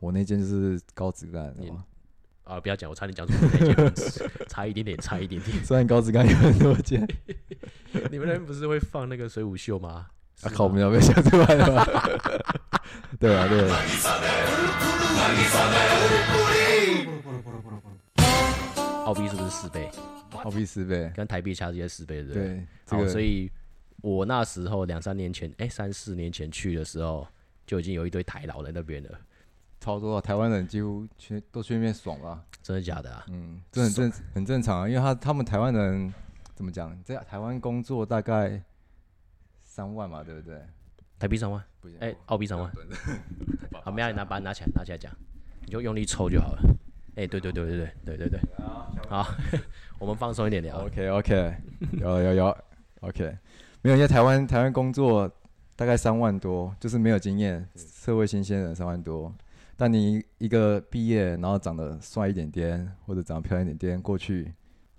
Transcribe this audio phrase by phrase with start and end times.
[0.00, 1.84] 我那间就是高质感的嘛。
[2.44, 3.92] 啊，不要讲，我差点讲出那间，
[4.48, 5.58] 差一点点，差一点点。
[5.62, 7.06] 虽然高质感有很多间，
[8.10, 10.06] 你们那边不是会放那个水舞秀吗？
[10.42, 12.08] 啊靠，我们要被想出来了吧？
[13.20, 13.68] 对啊，对。
[19.04, 19.90] 澳币是不是四倍？
[20.44, 22.42] 澳币四倍，跟台币差直接四倍，对不对？
[22.44, 23.50] 对，这好，个所以
[24.00, 27.26] 我那时候两三年前，哎、三四年前去的时候，
[27.66, 29.18] 就已经有一堆台佬在那边了，
[29.80, 32.44] 超多啊，台湾人几乎去都去那边爽了。
[32.62, 33.24] 真的假的啊？
[33.28, 36.12] 嗯，这很正很正常啊，因为他他们台湾人
[36.54, 38.62] 怎么讲，在台湾工作大概
[39.60, 40.60] 三万嘛，对不对？
[41.18, 42.70] 台币三万，不行，哎、澳币三万，
[43.82, 45.12] 好，没有，拿把它拿起来，拿起来讲，
[45.64, 46.62] 你就用力抽就好了。
[47.16, 48.40] 哎、对对对对对对对对，
[49.08, 49.26] 好，
[49.98, 50.76] 我们放松一点聊。
[50.84, 51.56] OK OK，
[51.98, 52.58] 有有有
[53.00, 53.36] OK，
[53.82, 55.28] 没有，因为台湾台湾工作
[55.74, 59.34] 大概三万多，就是没有经验，社会新鲜人三万多。
[59.80, 64.52] 但你一个毕业，然后长得帅一点点，或者长得漂亮一点点，过去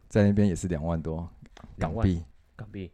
[0.08, 1.30] 在那边也是两万多
[1.78, 2.23] 港币，
[2.56, 2.89] 港币，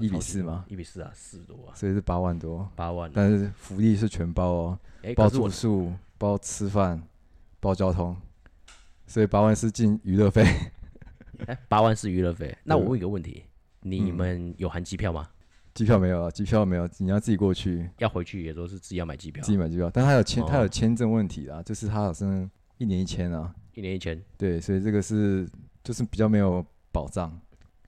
[0.00, 0.64] 一比四吗？
[0.66, 2.68] 一比四啊，四多啊，所以是八万多。
[2.74, 3.12] 八万啊。
[3.14, 7.00] 但是福利是全包哦，哎、包住宿、包吃饭、
[7.60, 8.16] 包交通，
[9.06, 10.44] 所以八万是进娱乐费。
[11.46, 12.52] 哎，八万是娱乐费。
[12.64, 13.44] 那我问一个问题，
[13.82, 15.28] 你嗯们有含机票吗？
[15.74, 19.90] 机票没有啊，机票没有，你要自己过去，要回去也都是自己要买机票自，己买机票。
[19.90, 25.48] 但他有签，他哦有签证问题啊，就是他好像一年一签啊，一年一签，对，所以这个是
[25.82, 27.30] 就是比较没有保障。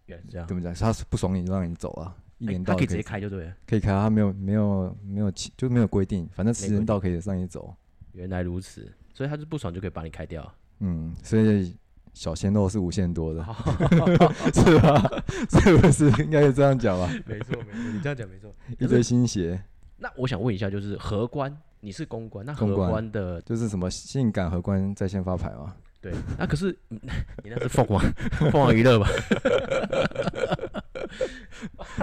[0.07, 0.47] 原来是这样。
[0.47, 0.73] 怎么讲？
[0.75, 3.57] 他是不爽你就让你走啊，一哎年到他可以直接开就对了。
[3.67, 7.75] 可以开，他没有没有没有签就没有规定，反正时间到可以让你走。
[8.13, 10.55] 原来如此，所以他是不爽就可以把你开掉。
[10.81, 11.77] 嗯，所以
[12.15, 13.45] 小鲜肉是无限多的，
[14.55, 15.11] 是吧？
[15.51, 17.07] 是不是应该是这样讲吧？
[17.27, 18.55] 没错没错，你这样讲没错。
[18.79, 19.61] 一堆新鞋，
[19.99, 25.75] 那我想问一下，就是荷官，你是公关，那荷官的就是什么性感荷官在线发牌吗？
[26.01, 27.01] 对，那可是嗯
[27.43, 27.99] 你那是凤凰
[28.39, 29.09] 凤凰娱乐吧？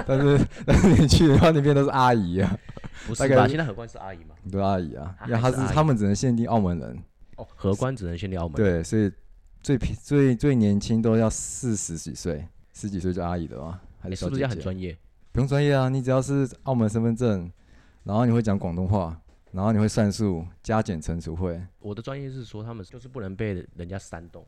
[0.06, 2.58] 但是但是你去的话，那边都是阿姨啊，
[3.08, 3.48] 不是吧？
[3.48, 4.36] 现在荷官是阿姨吗？
[4.44, 6.98] 很多阿姨啊，啊因为他是他们只能限定澳门人，
[7.38, 9.12] 哦，荷官只能限定澳门。，对，所以
[9.62, 14.64] 最平最最年轻都要四十几岁，十几岁就阿姨的吗，还是小姐你是不是要很姐？
[14.64, 14.98] 专业？
[15.32, 17.52] 不用专业啊，你只要是澳门身份证，
[18.04, 24.46] 然后你会讲广东话，然后你会算数、加减乘除会，我的专业是说，他们就是不能被人家煽动。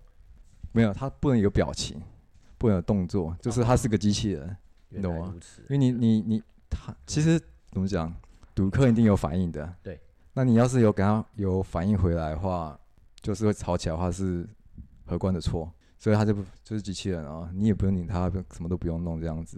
[0.71, 2.01] 没有，他不能有表情，
[2.57, 4.57] 不能有动作，就是他是个机器人。
[4.89, 5.65] 你懂吗因。
[5.69, 7.39] 为你你你他其实
[7.71, 8.13] 怎么讲，
[8.55, 9.73] 赌客一定有反应的。
[9.83, 9.99] 对。
[10.33, 12.77] 那你要是有给他有反应回来的话，
[13.21, 14.47] 就是会吵起来的话是
[15.05, 19.57] 荷官的错，所以他就不就是机器人啊，你也不用理他，不什么都不用弄这样子，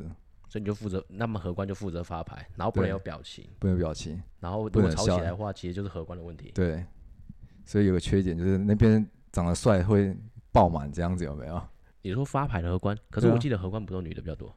[0.50, 4.22] 所以你就负责，那么荷官就负责发牌，然后不能有表情，不能有表情。
[4.40, 6.52] 然后如果吵起来的话，其实就是荷官的问题。
[6.56, 6.86] 对。
[7.68, 10.16] 所以有个缺点就是那边长得帅会
[10.52, 11.60] 爆满这样子，有没有？
[12.04, 14.56] 你说发牌的荷官，可是我记得荷官不都女的比较多，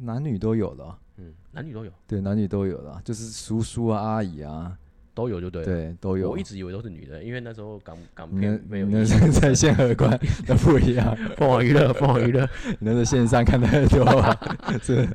[0.00, 0.84] 男女都有的。
[0.84, 4.76] 啊，嗯，男女都有，对，男女都有的啊，就是叔叔啊、阿姨啊，
[5.14, 5.66] 都有就对了。
[5.66, 6.30] 对，都有。
[6.30, 12.48] 我一直以为都是女的，因为那时候港港片没有你那是在线荷官那不一样， 凤凰娱乐，凤凰娱乐。
[12.64, 14.36] 你那是线上看太多啊，
[14.82, 15.08] 是，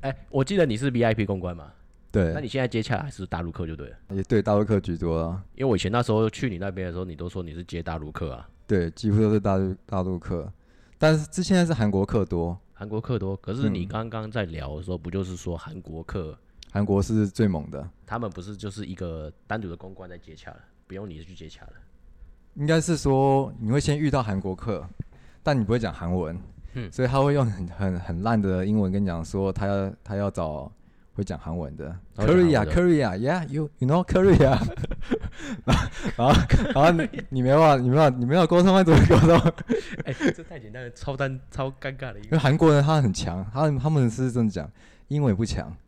[0.00, 1.70] 哎，我记得你是 VIP 公关嘛，
[2.10, 3.96] 对那，你现在接洽还是大陆客就对了。
[4.14, 10.50] 也对大陆客居多啊，因为我以前那时候去你那边的时候，你都说你是接大陆客啊，对，几乎都是大陆大陆客，
[10.98, 13.36] 但是这现在是韩国客多，韩国客多。
[13.36, 16.36] 可是你嗯刚刚在聊的时候，不就是说韩国客
[16.70, 21.72] 韩国是最猛的，他们不是就是一个单独的公关在接洽了，不用你去接洽了。
[22.54, 24.86] 应该是说你会先遇到韩国客，
[25.42, 26.38] 但你不会讲韩文，
[26.74, 30.70] 嗯所以他会用很很很烂的英文跟你讲说他要他要找
[31.14, 34.58] 会讲韩文的 Korea Korea Yeah you you know Korea，
[35.64, 36.32] 然后然后
[36.74, 39.52] 然后你你没办法你没办法你没办法沟通，那怎么沟通？
[40.04, 42.38] 哎、这太简单了，超单超尴尬的一因为个。
[42.38, 44.70] 韩国人他很强，他他们是这么讲，
[45.08, 45.68] 英文也不强，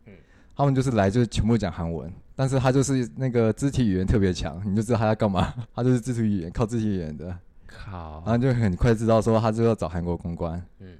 [0.55, 7.37] 他们就是来就是全部讲韩文，但是他就是那个肢体语言特别强，你就知道他在干嘛，他就是肢体语言靠肢体语言的，
[7.67, 8.21] 靠。
[8.25, 10.97] 然，后就很快知道说他就要找韩国公关，嗯，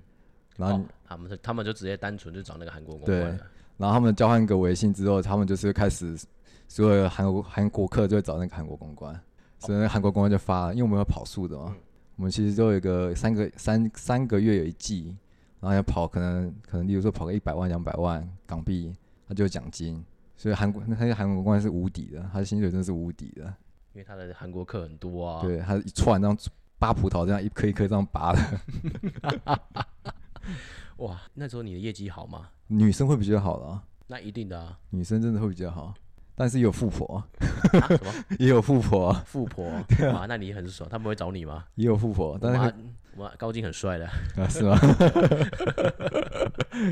[0.57, 3.37] 然后、哦他们他们就直接单纯就找那个韩国公关。
[3.37, 3.39] 对。
[3.77, 6.17] 然后他们交换个微信之后，他们就是开始
[6.69, 9.13] 所有的韩国韩国客就会找那个韩国公关，
[9.59, 11.75] 所以那韩国公关就发了，因为我们要跑数的嘛，嗯。
[12.15, 15.13] 我们其实都有一个三个三三个月有一季，
[15.59, 18.93] 然后要跑可能可能例如说跑个一百万两百万港币，
[19.31, 20.03] 他就有奖金，
[20.35, 23.43] 所以韩国那些韩国公关是无敌的，他的薪水真的是无敌的，
[23.93, 25.41] 因为他的韩国客很多啊。
[25.41, 26.37] 对，他一串这样
[26.77, 28.59] 扒葡萄这样一颗一颗这样拔的，
[30.97, 32.49] 哇，那时候你的业绩好吗？
[32.67, 34.77] 女生会比较好了啊，那一定的啊。
[34.89, 35.93] 女生真的会比较好，
[36.41, 37.23] 但是也有富婆，
[37.79, 39.63] 啊什么 也有富婆，富婆？
[40.11, 41.65] 哇，那你很爽，他们会找你吗？
[41.75, 42.73] 也有富婆，但是
[43.15, 44.07] 我高进很帅的，
[44.41, 44.75] 啊是吗？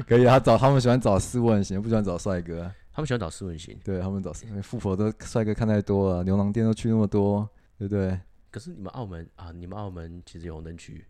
[0.07, 2.71] 可以啊，他找他们喜欢找斯文型，不喜欢找帅哥。
[2.93, 3.75] 他们喜欢找斯文型。
[3.83, 4.31] 对他们找
[4.61, 7.49] 富婆都帅哥看太多了，牛郎店都去那么多，
[7.79, 8.19] 对不对？
[8.51, 11.03] 可是你们澳门啊，你们澳门其实有红灯区，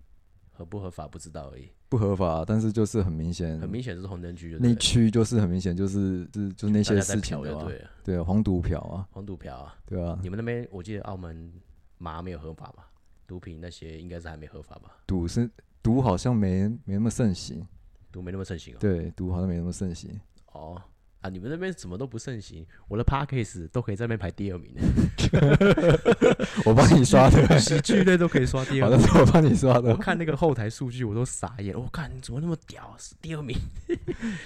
[0.54, 1.70] 合不合法不知道而已。
[1.90, 9.76] 不合法，但是就是很明显，很明显是红灯区，那区就是很明显就是就是就是那些事情的嘛，嫖就对啊，黄赌嫖啊，黄赌嫖啊。
[9.86, 11.52] 对啊，你们那边我记得澳门
[11.98, 12.90] 麻没有合法吧，
[13.28, 14.98] 毒品那些应该是还没合法吧？
[15.08, 15.50] 赌是
[15.82, 17.66] 赌好像没没那么盛行，
[18.12, 18.78] 赌没那么盛行哦。
[18.80, 20.12] 对，赌好像没那么盛行。
[20.52, 20.82] 哦
[21.22, 24.74] 啊，你们那边什么都不盛行，我的 p a r k a s 都可以在那边排第二名，
[26.70, 28.98] 我帮你刷的， 喜剧类都可以刷第二名。
[29.00, 29.90] 好像是我帮你刷的。
[29.90, 31.76] 我，看那个后台数据，我都傻眼。
[31.76, 33.58] 我看你怎么那么屌，是第二名，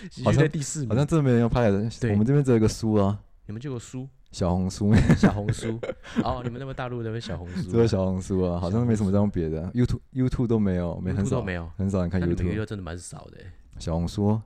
[0.10, 0.90] 喜剧类第四名。
[0.90, 1.90] 好像真的没人要拍的。
[2.00, 2.12] 对。
[2.12, 5.78] 我们这边只有一个书啊，你们就有书，小红书，小红书。
[6.24, 11.70] 哦，你们那边大陆那边小红书，只有小红书啊，好像没什么这样别的，YouTube YouTube 都没有，没很少没有。
[11.78, 13.38] 很少人看 YouTube，真的蛮少的。
[13.40, 14.40] 欸，小红书，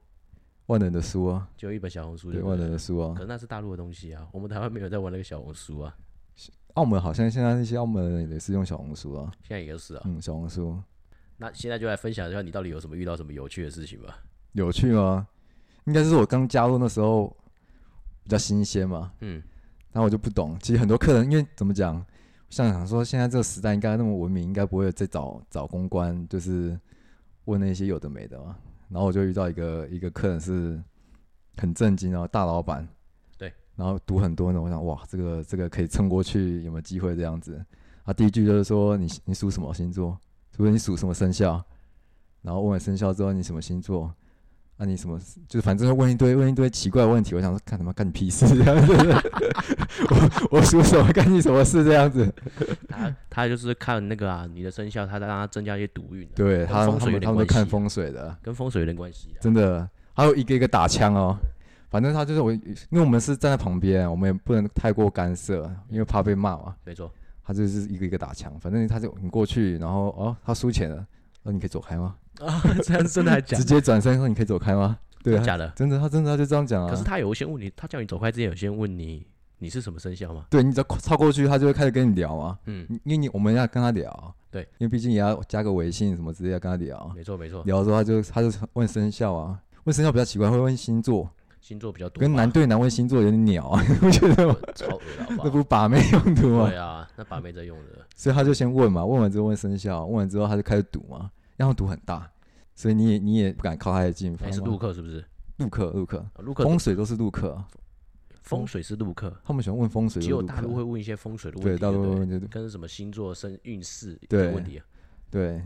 [0.66, 3.14] 万能的书啊，就一本小红书对，就万能的书啊。
[3.14, 5.96] 可，是那是大陆的东西啊，我们台湾没有在玩那个小红书啊，
[6.78, 10.04] 澳门好像现在那些澳门人也是用小红书啊，现在也是啊。
[10.06, 10.80] 嗯，小红书
[11.38, 14.20] 那现在就来分享一下你到底有什么遇到什么有趣的事情吧。
[14.52, 15.28] 有趣吗？
[15.86, 17.36] 应该是我刚加入那时候
[18.24, 19.42] 比较新鲜嘛，嗯，
[19.92, 20.56] 然后我就不懂。
[20.62, 22.06] 其实很多客人，因为怎么讲，
[22.50, 26.80] 像想说现在这个时代应该那么文明，应该不会再找找公关，就是
[27.46, 28.56] 问那些有的没的嘛。
[28.90, 30.80] 然后我就遇到一个一个客人是
[31.58, 32.94] 很震惊哦，大老板，对，
[33.78, 37.64] 然后读很多那种，我想哇，这个这个可以撑过去，有没有机会这样子？
[38.04, 40.18] 啊第一句就是说你你属什么星座？
[40.52, 41.64] 除非你属什么生肖？
[42.42, 44.12] 然后问完生肖之后你什么星座？
[44.78, 45.20] 啊，你什么？
[45.48, 47.36] 就是反正问一堆问一堆奇怪的问题。
[47.36, 48.94] 我想说，干什么干你屁事这样子。
[50.10, 52.34] 我我属什么干你什么事这样子？
[52.88, 59.42] 他他就是看那个啊，你的生肖，他在让他增加一些赌运啊，对他他们他们看风水的，跟风水有点关系啊。
[59.42, 59.88] 真的。
[60.14, 61.38] 还有一个一个打枪哦，
[61.90, 62.62] 反正他就是我，因
[62.92, 66.76] 为我们是站在旁边，我们也不能太过干涉，因为怕被骂嘛。
[66.84, 67.12] 没错，
[67.44, 71.06] 他就是一个一个打枪，反正他就你过去，然后哦他输钱了，
[71.44, 72.16] 那你可以走开吗？
[72.40, 74.98] 啊，这样真的还假直接转身说你可以走开吗？
[75.24, 75.68] 对啊，假的？
[75.76, 76.90] 真的他真的他就这样讲啊。
[76.90, 79.26] 可是他有先问你，他叫你走开之前有先问你
[79.58, 80.46] 你是什么生肖吗？
[80.50, 82.58] 对你只要超过去，他就会开始跟你聊啊。
[82.66, 87.12] 嗯，因为你我们要跟他聊，对，因为毕竟也要加个微信什么之类，要跟他聊。
[87.16, 91.28] 没错没错，聊的时候他就他就问生肖啊，问生肖比较奇怪，会问星座，
[91.68, 94.56] 星座比较多，跟男对男问星座有点鸟啊， 你不觉得吗？
[94.74, 95.50] 超恶了好那不好？
[95.50, 96.78] 不把妹用途吗对？
[96.78, 102.32] 啊，那把妹在用的，所以他就先问嘛，问完之后问生肖，问完之后他就开始赌嘛，然后赌很大，
[102.74, 105.26] 所以你也你也不敢靠太近，哎是陆客是不是？
[105.58, 107.68] 陆客陆客，啊陆客风水都是陆客啊，
[108.44, 114.86] 风水是陆客，他们喜欢问风水，只有大陆会问一些风水的问题，对大陆会问就是跟什么星座、生运势对的问题啊。
[115.30, 115.62] 对。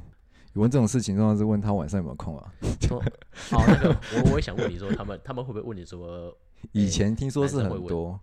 [0.53, 2.53] 有问这种事情，通常是问他晚上有没有空啊。
[2.81, 2.99] 说
[3.51, 6.35] 哦，那个我我也想问你说，他们他们会不会问你说，
[6.73, 8.19] 以前听说是很多，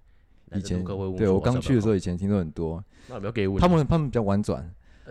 [0.54, 0.84] 以前？
[1.16, 3.58] 对我刚去的时候，以前听说很多，那有没有给我？
[3.58, 4.70] 他们他们比较婉转，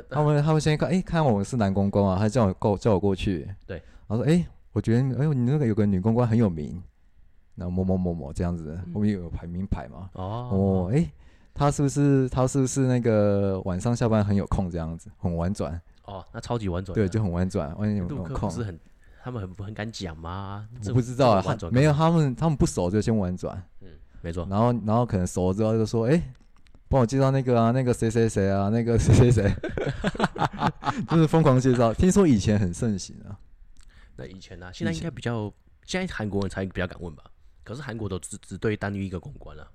[0.10, 6.82] 他们他们先看，哎、看我是男公关啊，他叫我过叫我过去，对，然后说，哎、我觉得，哎呦，你那个有个女公关很有名，
[7.56, 11.10] 然后某某某某这样子，后面有排名牌嘛，嗯哦哦，哎、
[11.54, 16.94] 他是不是他是不是那个晚上下班很有空这样子，很婉转，哦，那超级婉转。
[16.96, 18.80] 对，就很婉转，万一有没陆有空不是，很，
[19.24, 20.68] 他们很很敢讲吗？
[20.88, 23.88] 我不知道啊，没有，他们他们不熟就先婉转，嗯
[24.22, 26.34] 没错，然后然后可能熟了之后就说，哎、
[26.90, 29.56] 帮我介绍那个啊，那个谁谁谁啊，那个谁谁谁，
[31.10, 31.94] 就是疯狂介绍。
[31.94, 33.38] 听说以前很盛行啊，
[34.16, 37.24] 那以前呢、现在应该比较，现在韩国人才比较敢问吧？
[37.64, 39.68] 可是韩国都只只对单一一个公关了、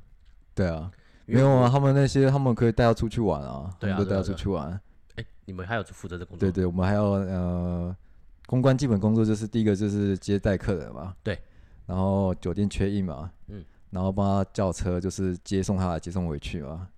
[0.54, 0.90] 对啊，
[1.26, 4.80] 没有啊，他们那些他们可以带他出去玩啊，对啊都带他出去玩。
[5.16, 6.48] 哎、你们还有负责这工作？
[6.48, 7.96] 对对，我们还要呃，
[8.46, 11.38] 公关基本工作就是第一个就是接待客人嘛，对，
[11.86, 16.88] 然后酒店缺印嘛，嗯，然后帮他叫车，就是接送他来接送回去嘛，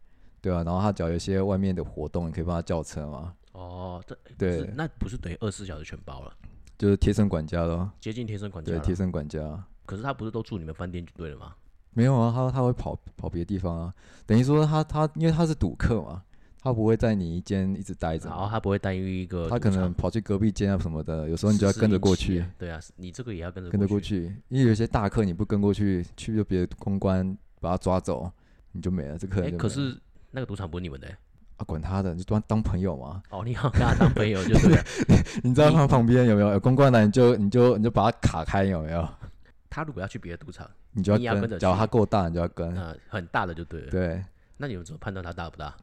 [0.40, 6.32] 对啊，然后他只要有一些外面的活动，你可以帮他叫车嘛，哦，这对那不是等于二十四小时全包了，
[6.78, 9.64] 就是贴身管家咯，接近贴身管家对，贴身管家。
[9.86, 11.54] 可是他不是都住你们饭店就对了吗？
[11.90, 13.94] 没有啊，他他会跑跑别的地方啊，
[14.26, 16.22] 等于说他他因为他是赌客嘛，
[16.64, 22.42] 他不会在你一间一直待着，然后他不会待于一个，他可能跑去隔壁间啊什么的，有时候你就要跟着过去。
[22.58, 24.34] 对啊，你这个也要跟着跟着过去。
[24.48, 28.32] 因为有些大客你不跟过去，去就别的公关把他抓走，
[28.72, 29.58] 你就没了，这客哎、人就没了。
[29.58, 29.94] 可是
[30.30, 31.16] 那个赌场不是你们的、欸
[31.58, 33.22] 啊，管他的，就当当朋友嘛。
[33.28, 34.84] 哦，你好跟他当朋友就对了。
[35.44, 39.06] 你知道他旁边有没有有公关来，你就你就你就把他卡开，有没有？
[39.68, 42.74] 他如果要去别的赌场，你就要跟，你要跟着只要他够大，你就要跟。
[42.74, 43.90] 呃，很大的就对了。
[43.90, 44.24] 对
[44.56, 45.76] 那你们怎么判断他大不大？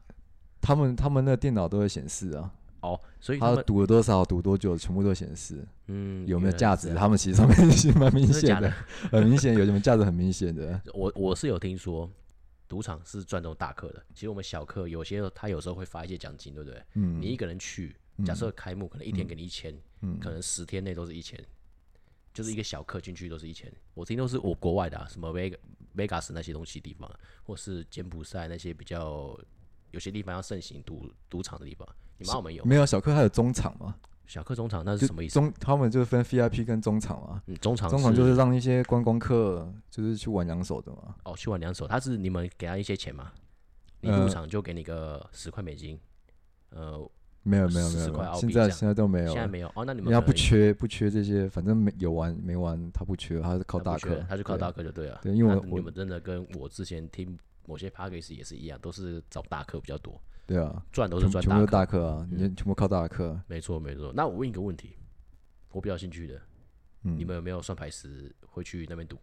[0.62, 6.94] 他们，他们那电脑都会显示啊，哦，所以他赌了多少，赌多久，全部都显示嗯有没有价值。
[6.94, 8.70] 他们其实上面是蛮明显的，
[9.10, 10.80] 很明显有什么价值，很明显的。
[10.94, 12.08] 我我是有听说，
[12.68, 14.02] 赌场是赚这种大客的。
[14.14, 16.82] 其实我们小客有些他有时候会发一些奖金，对不对？
[16.94, 21.38] 嗯你一个人去，假设开幕可能一天给你一千、嗯可能十天内都是一千，
[22.32, 23.70] 就是一个小客进去都是一千。
[23.94, 25.56] 我听都是我国外的、啊，什么 Veg
[25.96, 27.10] Vegas 那些东西地方，
[27.42, 29.38] 或是柬埔寨那些比较
[29.92, 31.88] 有些地方要盛行赌赌场的地方。
[32.18, 33.94] 你们澳门有没有小客还有中场吗？
[34.26, 35.34] 小客中场，那是什么意思？
[35.34, 37.42] 中他们就是分 VIP 跟中场嘛。
[37.46, 41.14] 嗯，中场中场就是让一些观光客就是去玩两手的嘛。
[41.24, 43.32] 哦，去玩两手，他是你们给他一些钱吗？
[44.00, 45.98] 你呃入场就给你个十块美金，
[46.70, 47.10] 呃，
[47.42, 55.20] 没有没有没有，现在现在都没有，现在没有哦，那你们可能不缺不缺这些，反正没有玩没玩他不缺，他是靠大客，他是靠大客就对了。
[55.22, 61.72] 对因为我我那你们真的跟我之前听某些 p a c k a g e 也是一样，都是找大客比较多，对啊，赚都是赚全全部都客。
[61.72, 63.40] 大客啊，你全部靠大客。
[63.46, 64.12] 没错没错。
[64.14, 64.96] 那我问一个问题，
[65.70, 66.40] 我比较兴趣的，
[67.04, 69.16] 嗯你们有没有算牌时会去那边赌？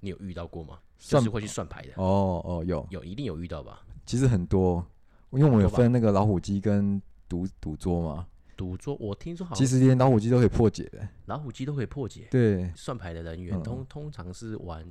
[0.00, 0.78] 你有遇到过吗？
[0.98, 3.82] 就算是会去算牌的，哦哦有，有一定有遇到吧？
[4.04, 4.86] 其实很多，
[5.30, 8.26] 因为我们有分那个老虎机跟赌赌桌嘛，
[8.56, 11.06] 赌桌我听说好其实连老虎机都可以破解的。
[11.24, 12.28] 老虎机都可以破解。
[12.30, 14.86] 对，算牌的人员嗯通通常是玩，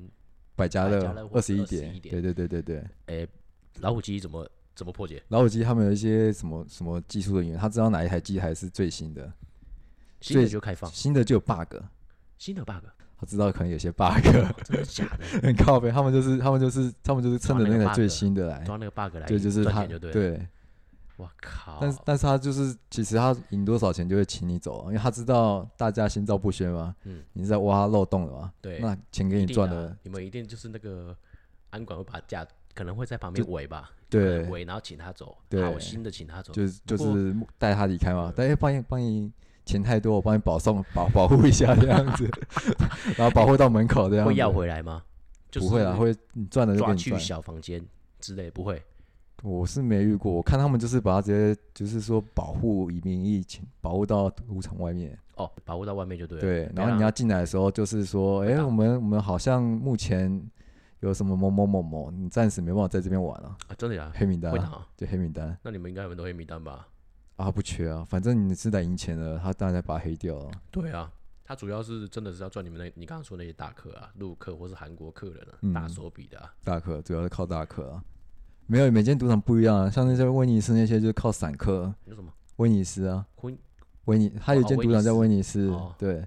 [0.55, 2.83] 百家乐二十一21点，点对对对对对。
[3.07, 3.27] 诶，
[3.79, 5.21] 老虎机怎么怎么破解？
[5.27, 9.31] 老虎机他们有一些什么什么技术人员，他知道哪一台机台是最新的，
[10.21, 11.75] 新的就开放，新的就有 bug，
[12.37, 12.85] 新的 bug，
[13.17, 14.21] 他知道可能有些 bug，
[14.63, 15.25] 真的假的？
[15.43, 19.85] 很靠背，他们就是他们就是他们就是趁着那个最新的来，抓那个 bug 来对，就是他。
[19.85, 20.45] 对，
[21.17, 21.77] 我靠！
[21.81, 31.15] 但是但是他就是其实他赢多少钱就会请你走啊，因为他知道大家心照不宣嘛，嗯你是在挖漏洞了嘛，对那钱给你赚了啊，，你们一定就是那个
[31.69, 39.31] 安管会把价可能会在旁边围吧，对围然后请他走，对好心的请他走，就是就是带他离开嘛，但是帮你帮你
[39.65, 42.29] 钱太多，我帮你保送保保护一下这样子，
[43.17, 45.01] 然后保护到门口这样子，会要回来吗？
[45.49, 47.19] 就是不会啊，会你赚了就给你赚。
[47.19, 47.81] 小房间
[48.19, 48.83] 之类，不会。
[49.45, 56.41] 我是没遇过，我看他们就是把它直接就是说保护以名义请保护到赌场外面，哦，保护到外面就对了。
[56.41, 60.43] 对，然后你要进来的时候就是说，哎、我们我们好像目前
[61.01, 64.87] 有什么某某某某，你暂时没办法在这边玩了、啊，真的呀，黑名单啊，会打。
[64.97, 66.87] 就黑名单那你们应该有很多黑名单吧？
[67.35, 70.51] 啊，不缺啊，反正你是来赢钱的，他当然把它黑掉了。
[70.71, 71.11] 对啊，
[71.43, 76.51] 他主要是真的是要赚你们那，你刚刚说那些大客啊，陆客或是韩国客人啊，嗯大手笔的啊。
[76.63, 78.03] 大客主要是靠大客啊，
[78.67, 82.31] 没有每间赌场不一样啊，像那些威尼斯那些就是靠散客，有什么？
[82.57, 83.55] 威尼斯啊，婚
[84.05, 86.25] 威尼，他有一间赌场叫威尼斯，哦对，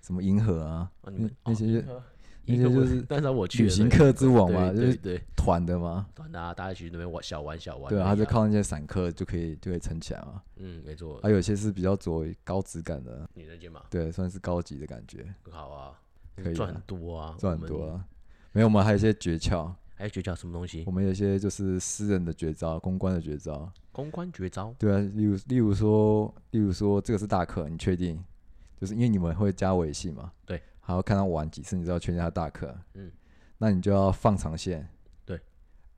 [0.00, 1.10] 什么银河啊，啊？
[1.10, 2.02] 你们那那些哦
[2.46, 7.88] 那些就是但是我去旅行客之王嘛，就是对团的嘛，团大家大家去那边玩小玩小玩。
[7.88, 10.42] 对啊，他就靠那些散客就可以就可以撑起来嘛。
[10.56, 15.92] 嗯，没错，还有一些是比较走高质感的，女人肩嘛，对，算是高级的感觉，很好啊，
[16.36, 17.76] 可以啊赚很多啊，赚很我们。
[17.78, 18.04] 多啊。
[18.52, 20.90] 没有，我们还有一些诀窍，还有诀窍什么东西我？
[20.90, 23.72] 们有一些就是私人的绝招，公关的绝招。
[23.92, 24.74] 公关绝招。
[24.78, 28.22] 对啊，例如例如说，例如说这个是大客，你确定？
[28.76, 33.10] 就是因为你们会加微信嘛，对，还要看他玩几次，你知道确定他大客，嗯，
[33.56, 34.86] 那你就要放长线，
[35.24, 35.40] 对，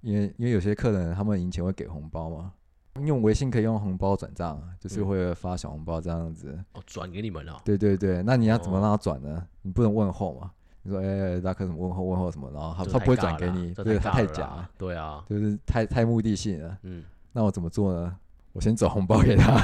[0.02, 2.52] 因为因为有些客人他们赢钱会给红包嘛，
[3.00, 7.60] 用微信可以用红包转账，就是嗯会发小红包这样子，哦，转给你们了。
[7.64, 9.48] 对对对，那你要怎么哦让他转呢？
[9.62, 10.52] 你不能问候嘛，
[10.86, 16.78] 你说哎、大客什么问候问候什么，然后他他不会转给你，这对他太假对啊，就是太太目的性了。
[16.82, 17.02] 嗯，
[17.32, 18.16] 那我怎么做呢？
[18.52, 19.58] 我先转红包给他，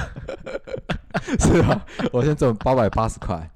[1.39, 1.87] 是吧？
[2.13, 3.49] 我先转八百八十块，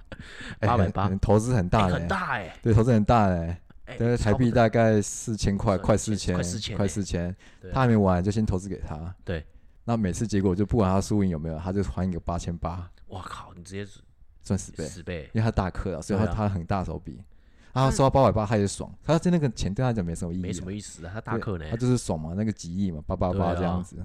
[0.60, 3.60] 八百八投资很大很大哎，对，投资很大嘞、哎
[3.98, 7.36] 大概台币大概四千块，快四千，快4000欸快四千。
[7.72, 9.14] 他还没玩，就先投资给他。
[9.24, 9.46] 对，
[9.84, 13.86] 那每次结果就不管他输赢有没有，他就还一个八千八，我靠，你直接
[14.42, 17.22] 赚十倍，十倍，因为他大客啊，所以他他很大手笔。
[17.84, 18.92] 他收到八百八，他也爽。
[19.02, 21.66] 他在那个钱对他来讲没什么意义啊，没什么意思啊，他大对客呢。
[21.70, 23.96] 他，就是爽嘛，那个几亿嘛，八八八这样子。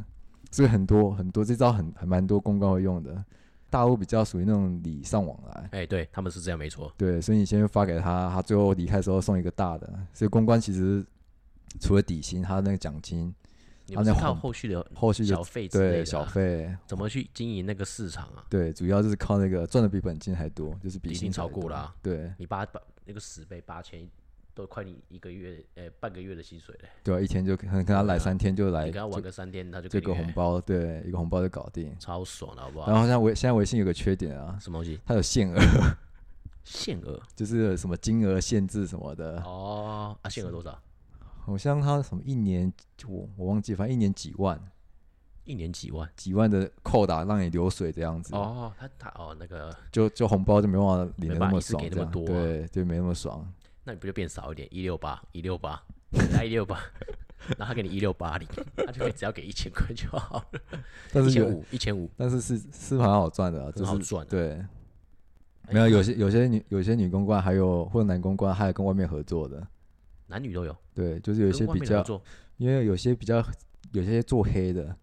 [0.51, 3.23] 所以很多很多这招很很蛮多公关会用的。
[3.69, 9.89] 大陆比较属于那种礼尚往来，哎，对他们是这样没错，对，所以你先发给他，他最后离开的时候送一个大的。
[10.13, 11.01] 所以公关其实
[11.79, 13.33] 除了底薪，他那个奖金，
[13.95, 18.43] 他那红后续的后续就小费对小费，怎么去经营那个市场啊？
[18.49, 22.29] 对，主要就是靠那个赚的比本金还多，就是比薪超过啦对。
[22.37, 24.09] 你八八那个十倍八千，
[24.53, 26.89] 都快你一个月呃半个月的薪水嘞。
[27.03, 31.95] 对啊，一天就可能跟他来三天就来你跟他玩就个三天，他就这个红包，对，一个红包就搞定。
[31.99, 32.91] 超爽的好不好？
[32.91, 34.99] 然后像微现在微信有个缺点啊，什么东西？
[35.05, 35.57] 它有限额，
[36.63, 40.79] 限额就是什么金额限制什么的，哦啊，限额多少？
[41.43, 42.71] 好像他什么一年
[43.07, 44.61] 我我忘记，反正一年几万
[45.43, 46.09] 一年几万？
[46.15, 52.27] 几万的扣打让你流水这样子，哦，他他哦那个，就就红包就没办法领的那么爽，给那么多啊。
[52.27, 53.45] 对，就没那么爽。
[53.83, 54.67] 那你不就变少一点？
[54.71, 55.21] 一六八？
[55.31, 55.81] 一六八，
[56.33, 56.79] 来一六八，
[57.57, 60.61] 然后他给你一六八零，他就可以只要给一千块就好了，
[61.11, 64.27] 但是有，一千五一千五，但是是是蛮好赚的啊，就是赚啊。
[64.29, 64.51] 对，
[65.63, 69.65] 哎没有有些有些女有些女公关还有或者男公关还有跟外面合作的，
[70.27, 72.03] 男女都有，对，就是有一些比较，
[72.57, 73.43] 因为有些比较
[73.93, 74.95] 有些做黑的，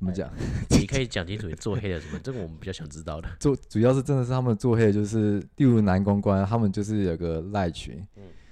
[0.00, 0.28] 怎么讲？
[0.70, 3.28] 你可以讲清楚你做黑的什么，这个我们比较想知道的。
[3.38, 8.04] 做主要是真的是他们做黑的，就是例如男公关，他们就是有个赖群，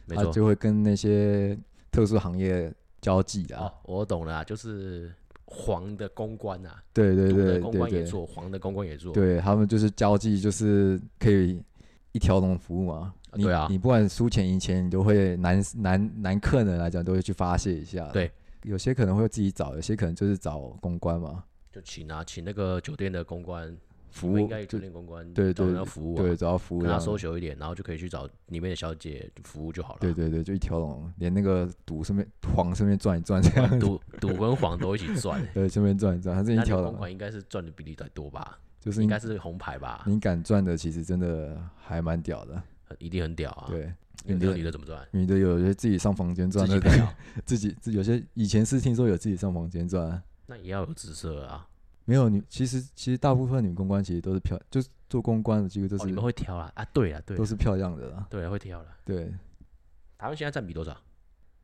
[0.07, 0.31] 他没错。
[0.31, 1.59] 就会跟那些
[1.91, 3.63] 特殊行业交际啊。
[3.63, 5.11] 哦，我懂了啊，就是
[5.47, 9.13] 黄的公关啊，对对对公关也做，黄的公关也做。
[9.15, 11.63] 对他们就是交际，就是可以
[12.13, 13.15] 一条龙服务嘛。
[13.35, 18.09] 你啊对啊你不管输钱赢钱，你都会男男男客人来讲都会去发泄一下。
[18.11, 18.31] 对，
[18.69, 23.75] 有些可能会自己找，有些可能就是找公关嘛，就请啊，请那个酒店的公关，
[24.11, 29.99] 服务应该有酒店公关对对要服务啊，对，找到服务跟他量收求一点，然后就可以去找里面的小姐服务就好了。
[30.01, 33.81] 对对对，就一条龙，连那个赌顺便黄顺便转一转这样。
[33.81, 35.43] 赌赌跟黄都一起赚。
[35.55, 38.59] 对，顺便转一转，它是一条龙，公关应该是赚的比例最多吧？
[38.79, 40.05] 就是应该是红牌吧？
[40.07, 42.63] 你敢赚的，其实真的还蛮屌的。
[42.99, 43.67] 一定很屌啊！
[43.69, 43.93] 对，
[44.25, 45.07] 你的女的怎么赚？
[45.13, 46.91] 女的有些自己上房间赚 自己？
[47.45, 51.67] 自己自有些以前是听说有自己上房间赚，那也要有姿色啊！
[52.05, 56.73] 没有女，其实其实大部分女公关其实都是漂，就是做公关的几乎都哦，是、你们会挑啦？
[56.75, 58.27] 啊，对啊，对啦，都是漂亮的啦。
[58.31, 58.89] 对啦，会挑了。
[59.05, 59.27] 对，
[60.17, 60.97] 台湾现在占比多少？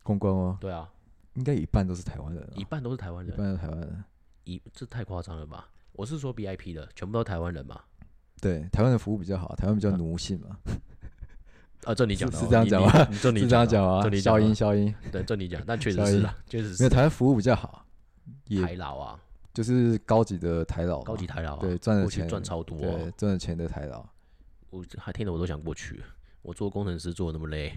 [0.03, 0.91] 公关吗，对啊，
[1.35, 4.05] 应该有一半都是台湾人啊，一半都是台湾人，一半都是台湾人。
[4.45, 5.69] 一这太夸张了吧？
[5.93, 7.81] 我是说 VIP 的，全部都是台湾人嘛？
[8.43, 10.59] 对，台湾的服务比较好，台湾比较奴性嘛，
[11.85, 17.85] 啊，这你讲的哦，是这样你讲吗这你是这样讲啊消这你讲的音消音，对，这你讲，但确实是啦，确实没有是台湾服务比较好，
[18.49, 19.21] 也台老啊，
[19.53, 24.05] 就是高级的台老，高级台老啊，对赚的钱赚超多对哦，赚的钱的台老。
[24.71, 26.03] 我还听得我都想过去。
[26.43, 27.73] 我做工程师做的那么累，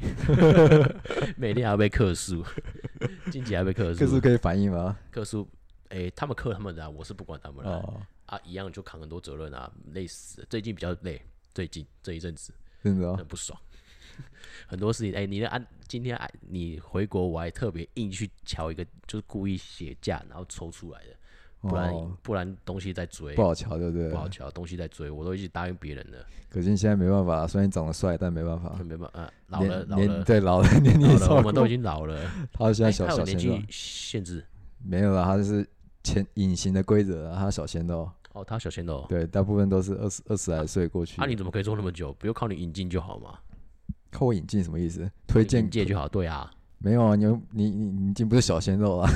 [1.38, 2.44] 每天还要被客诉，
[3.32, 4.00] 经济还被克数。
[4.00, 4.98] 克数可以反映吗？
[5.10, 5.48] 克数，
[5.88, 10.48] 哎、他们克他们的啊、我是不管他们的啊、哦，啊，一样就扛很多责任啊，累死了。
[10.50, 11.22] 最近比较累，
[11.54, 12.52] 最近这一阵子
[12.84, 13.58] 真的哦很不爽，
[14.68, 15.14] 很多事情。
[15.16, 21.16] 哎、你的安今天哎，你回国我还特别硬去瞧一个，就是故意写价然后抽出来的，
[21.62, 24.18] 不然、哦不然东西在追，不好瞧，对不对不？
[24.18, 26.18] 好瞧，东西在追，我都已经答应别人了，
[26.50, 30.24] 可是你现在没办法，虽然你长得帅，但没办法，没办法，啊、老了年年老了。
[30.24, 32.30] 对老了 年纪老了，我们都已经老了。
[32.54, 34.46] 他现在小小鲜肉纪，限制
[34.84, 35.68] 没有了，他就是
[36.04, 39.06] 潜隐形的规则啊，他小鲜肉，哦，他小鲜肉。
[39.08, 41.26] 对，大部分都是二十二十来岁过去啊，。
[41.26, 42.14] 你怎么可以做那么久？
[42.14, 43.40] 不用靠你引进就好嘛？
[44.12, 45.10] 靠我引进什么意思？
[45.28, 46.08] 推荐引介就好。
[46.08, 49.10] 对啊，没有啊，你又你你你已经不是小鲜肉了，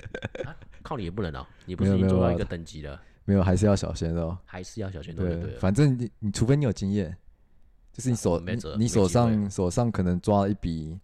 [0.82, 4.36] 靠你也不能啊，你不是已经做到一个等级了，没有还是要小鲜肉。
[4.44, 7.16] 还是要小鲜肉就对对，反正你你除非你有经验，
[7.92, 8.40] 就是你啊手
[8.76, 10.98] 你手上手上可能抓了一笔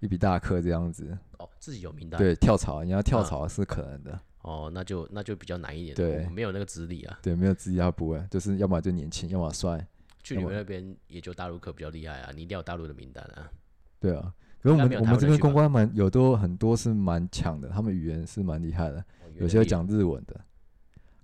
[0.00, 2.18] 一笔大客这样子，哦，自己有名单。
[2.18, 5.94] 对，跳槽你要跳啊槽是可能的，哦，那就那就比较难一点。
[5.94, 7.18] 对没有那个资历啊。
[7.22, 9.86] 对，没有资历要不会，就是要么就年轻，要么帅，
[10.22, 13.50] 去你们那边也就大陆客比较厉害啊，你一定要有大陆的名单啊。
[13.98, 14.32] 对啊。
[14.60, 20.40] 可是我们我们这边公关蛮有都很多是蛮强的，他们语言是蛮厉害的，哦有些会讲日文的、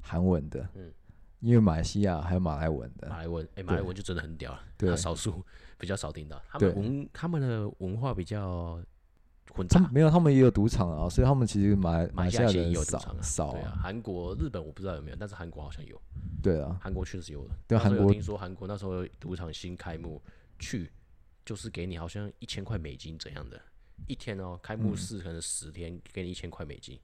[0.03, 0.93] 韩文的，嗯
[1.39, 5.41] 因为马来西亚还有马来文的，马来文，哎，马来文就真的很屌了，对他少数
[5.79, 6.43] 比较少听到。
[6.49, 8.83] 他对们文他们的文化比较
[9.93, 16.01] 没有，他们也有赌场啊，所以他们其实买买下来西亚马来西亚其实也人少有赌场啊，少对啊，韩国、日本我不知道有没有，但是韩国好像有。
[16.43, 17.55] 对啊，韩国确实有的。
[17.67, 20.23] 对韩国听说韩国那时候赌场新开幕，
[20.59, 20.91] 去
[21.45, 23.61] 就是给你好像一千块美金怎样的，
[24.07, 26.99] 一天哦，开嗯幕式可能十天，给你一千块美金，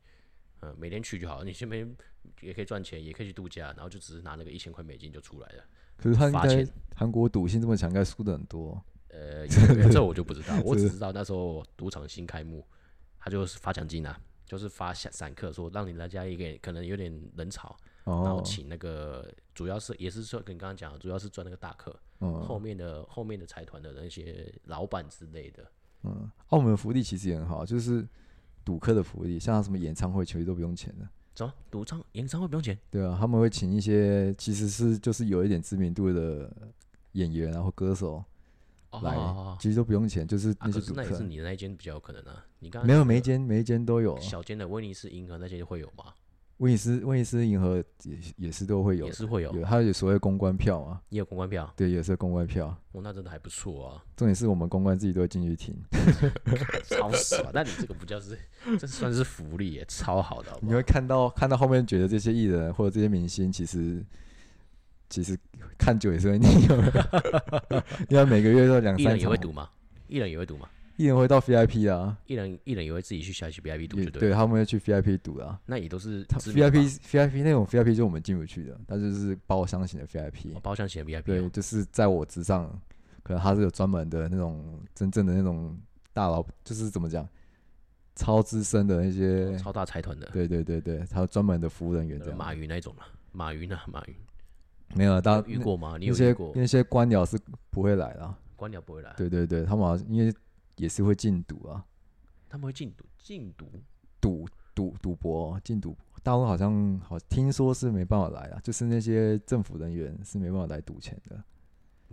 [0.61, 1.95] 嗯，每天去就好，你这边
[2.41, 5.65] 也可以赚钱，也可以去度假，然后就只是拿那个一千块美金就出来了。
[5.97, 8.83] 可是他应该韩国赌性这么强，应该输的很多。
[9.15, 9.47] 呃，
[9.93, 12.67] 这我就不知道， 我只知道那时候赌场新开幕，
[13.21, 25.65] 他就是发奖金啊，就是发散散客说让你来家一个可能有点人潮，然后哦，请那个主要是也是说跟你刚刚讲的，主要是赚那个大客，嗯后面的后面的财团的那些老板之类的，
[26.03, 28.05] 嗯，澳门福利其实也很好，就是
[28.65, 31.09] 赌客的福利，像什么演唱会其实都不用钱的。
[31.35, 32.79] 怎么赌场演唱会不用钱？
[32.91, 36.49] 对啊，他们会请一些其实是就是有一点知名度的
[37.13, 38.23] 演员然后歌手
[39.03, 41.25] 来，哦，其实都不用钱，就是啊，那些赌客可是那也是。
[41.25, 42.45] 你的那一间比较有可能啊。
[42.61, 46.05] 你刚刚没有每一间每一间都有，小间的威尼斯银河那些会有吗？
[46.59, 52.69] 威尼斯威尼斯银河也也是都会有也，是会有，有它有所谓公关票啊，也有公关票，对，也是公关票。
[52.93, 55.75] 哦，那真的还不错啊，重点是我们公关自己都会进去听，
[56.89, 57.51] 超爽。
[57.53, 58.39] 那你这个不叫是，
[58.79, 60.81] 这算是福利耶，超好的好好你会？
[60.81, 64.03] 看到看到后面觉得这些艺人或者这些明星其实
[65.09, 65.39] 其实
[65.79, 69.69] 看久也是会腻，有没有 因为每个月都两三场，人也会赌吗？
[70.09, 70.69] 一人也会赌吗？
[70.97, 74.07] 一人会到 VIP 啊，一人一人也会自己去下去 VIP 赌，对。
[74.11, 75.59] 对他们会去 VIP 赌啊。
[75.67, 80.61] 那也都是 VIP VIP 那种 VIP 就是我们进不去的，它就是包厢型的 VIP 哦。
[80.63, 81.51] 包厢型的 VIP 对，哦。
[81.53, 82.71] 就是在我之上，
[83.25, 85.77] 可能他是有专门的那种真正的那种
[86.13, 87.29] 大佬，就是怎么讲，
[88.15, 92.39] 超资深的那些，超大财团的，对对对对，他有专门的服务人员这呃样。
[92.39, 94.15] 马云那一种嘛，马云啊，马云，
[94.95, 95.97] 没有啊，你当有遇过吗？
[95.99, 96.53] 你那些有遇过？
[96.55, 97.39] 那些官僚是
[97.71, 98.39] 不会来的啊。
[98.57, 100.33] 官僚不会来，对对对，他们好像因为
[100.77, 101.85] 也是会禁赌啊，
[102.49, 103.67] 他们会禁赌，禁赌
[104.21, 105.97] 赌赌赌博禁赌。
[106.23, 111.43] 大陆好像好听说是没办法来啊，就是那些政府人员是没办法来赌钱的。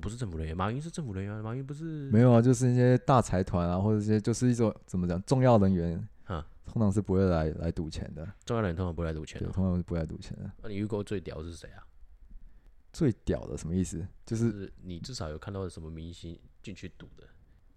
[0.02, 9.54] 不是政府人员，马云是政府人员啊，马云不是没有啊，就是那些大财团啊，或者这些就是一种怎么讲重要人员，嗯通常是不会来来赌钱的，重要的人通常不会来赌钱对，的。
[9.54, 10.52] 通常是不会来赌钱的。
[10.63, 11.84] 那你遇过最屌的是谁啊？
[12.91, 13.99] 最屌的什么意思？
[14.25, 17.23] 就就是是你至少有看到什么明星进去赌的，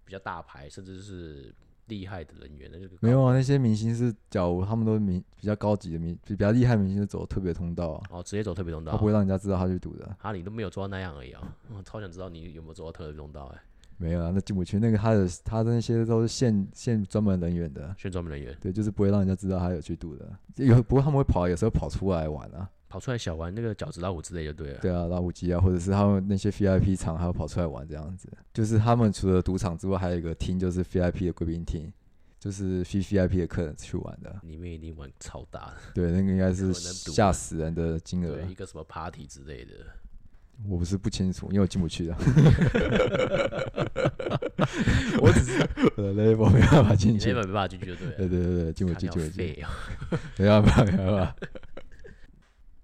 [0.03, 1.53] 比较大牌，甚至是
[1.87, 9.05] 厉害的人员的这个没有啊，那些明星是，假如他们都是明比较高级的明，比较厉害的明星，就走特别通道啊，哦，直接走特别通道他不。
[9.05, 10.17] 会让人家知道他去赌的。
[10.21, 11.55] 啊，你都没有做到那样而已啊！
[11.75, 13.61] 我超想知道你有没有做到特别通道哎、
[13.97, 14.79] 没有啊，那进不去。
[14.79, 20.27] 那个他的他的那些都是限限专门人员的，限专门人员对，就是不会让人家知道他有去赌的。
[20.55, 24.79] 有不过他们会跑，有时候跑出来玩啊，跑出来小玩那个饺子老虎之类就对了。
[24.79, 28.29] 对啊，老虎机啊，或者是他们那些 VIP 场，还要跑出来玩这样子。
[28.53, 31.91] 就是他们除了赌场之外，还有一个厅，就是 VIP 的贵宾厅，
[32.39, 34.33] 就是 V VIP 的客人去玩的。
[34.43, 36.73] 里面一定玩超大的，对，那个应该是
[37.11, 38.49] 吓死人的金额对，。
[38.49, 39.71] 一个什么 party 之类的。
[40.69, 42.15] 我不是不清楚，因为我进不去的。
[45.19, 45.59] 我只是
[45.97, 47.35] 我的 level 没办法你进去那。
[47.43, 48.13] 本没办法进去就对了。
[48.19, 49.37] 对对对对，进不去，看你好进不去。
[49.37, 49.67] 废哦！
[50.39, 51.35] 没办法，没办法。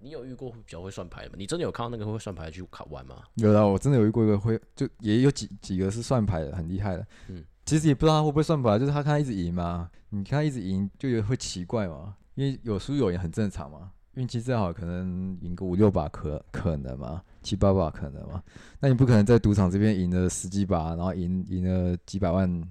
[0.02, 1.36] 你有遇过比较会算牌的吗？
[1.38, 3.22] 你真的有看到那个会算牌的去考玩吗？
[3.36, 7.06] 有的，我真的有遇过一个会，就也有几几个是算牌的，很厉害的。
[7.28, 13.92] 嗯，其实也不知道他会不会算牌，就是他看他一直赢嘛，你看他一直赢，就有会奇怪嘛，因为有输有赢很正常嘛。
[14.14, 18.42] 运气再好，可能赢个五六把可可能嘛，七八把可能嘛。
[18.80, 22.62] 那你不可能在赌场这边赢了十几把，然后赢赢了几百万，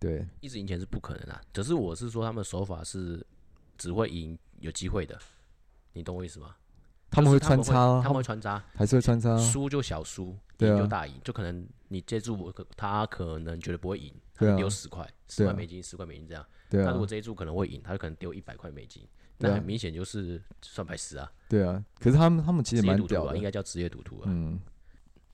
[0.00, 3.24] 对，一直赢钱是不可能的、可是我是说，他们手法是
[3.78, 5.16] 只会赢有机会的，
[5.92, 6.56] 你懂我意思吗？
[7.10, 9.30] 他们会穿插啊，他们会穿插，还是会穿插？
[9.32, 16.44] 啊，输就小输，赢就大赢，就可能你接住他可能觉得不会赢，他丢十块，十块美金，十块美金这样。
[16.68, 16.86] 对啊。
[16.86, 19.02] 他如果，这一注可能会赢，他就可能丢一百块美金，
[19.38, 21.84] 那很明显就是算牌师啊，对啊。
[21.98, 23.36] 可是他们他们其实蛮屌的。
[23.36, 24.24] 应，该叫职业赌徒啊。
[24.26, 24.60] 嗯。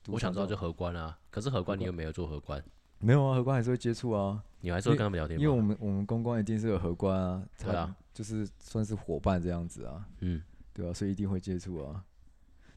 [0.07, 2.63] 我想知道就荷官啊，可是荷官你又没有做荷官，
[2.99, 5.43] 没有啊，荷官还是会接触啊，你还是会跟他们聊天吗？
[5.43, 10.41] 因为我们我们公关一定是有荷官啊，对啊，就是算是伙伴这样子啊，嗯，
[10.77, 12.05] 对啊，所以一定会接触啊。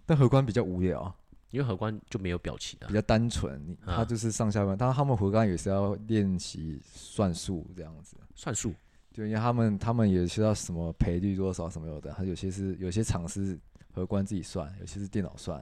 [0.07, 1.15] 但荷官比较无聊，
[1.51, 2.95] 因为荷官就没有表情啊比。
[2.95, 8.73] 较单纯，他就是上下班，但他们荷官也是要练习算术这样子，算数
[9.13, 13.59] 就因为他们他们也需要什么赔率多少什么有的，他有些是有些厂是
[13.93, 15.61] 荷官自己算，有些是电脑算，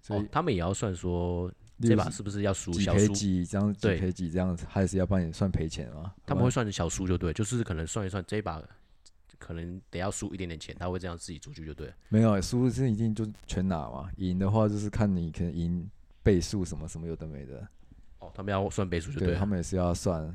[0.00, 6.14] 所以，哦他们也要算说这把是不是要输几赔小输，几这样，几对赔几这样子，还是要帮你算赔钱啊？
[6.24, 8.62] 他们会算小输就对，就是可能算一算这一把
[9.44, 11.94] 可能得要输一点点钱，他会这样自己出去就对了。
[12.10, 15.84] 没有输是一定就全拿嘛，赢的话就是看你可能赢
[16.22, 17.66] 倍数什么什么有的没的，
[18.20, 19.26] 哦，他们要算倍数就了。
[19.26, 20.32] 对他们也是要算。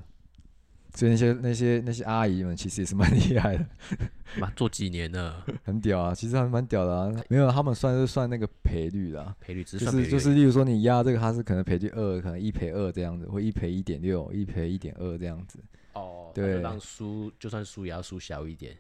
[0.96, 3.66] 所以那些那些那些阿姨们其实也是蛮厉害的，
[4.40, 7.12] 妈做几年了， 很屌啊，其实还蛮屌的啊。
[7.30, 15.60] 没有，他们算是算那个赔率啦，赔率只就是就是，算赔率而已例如说你压这个，他是可能赔率二，可能一赔二这样子，或一赔一点六，一赔一点二这样子。
[15.94, 18.76] 哦，对让输就算输也要输小一点。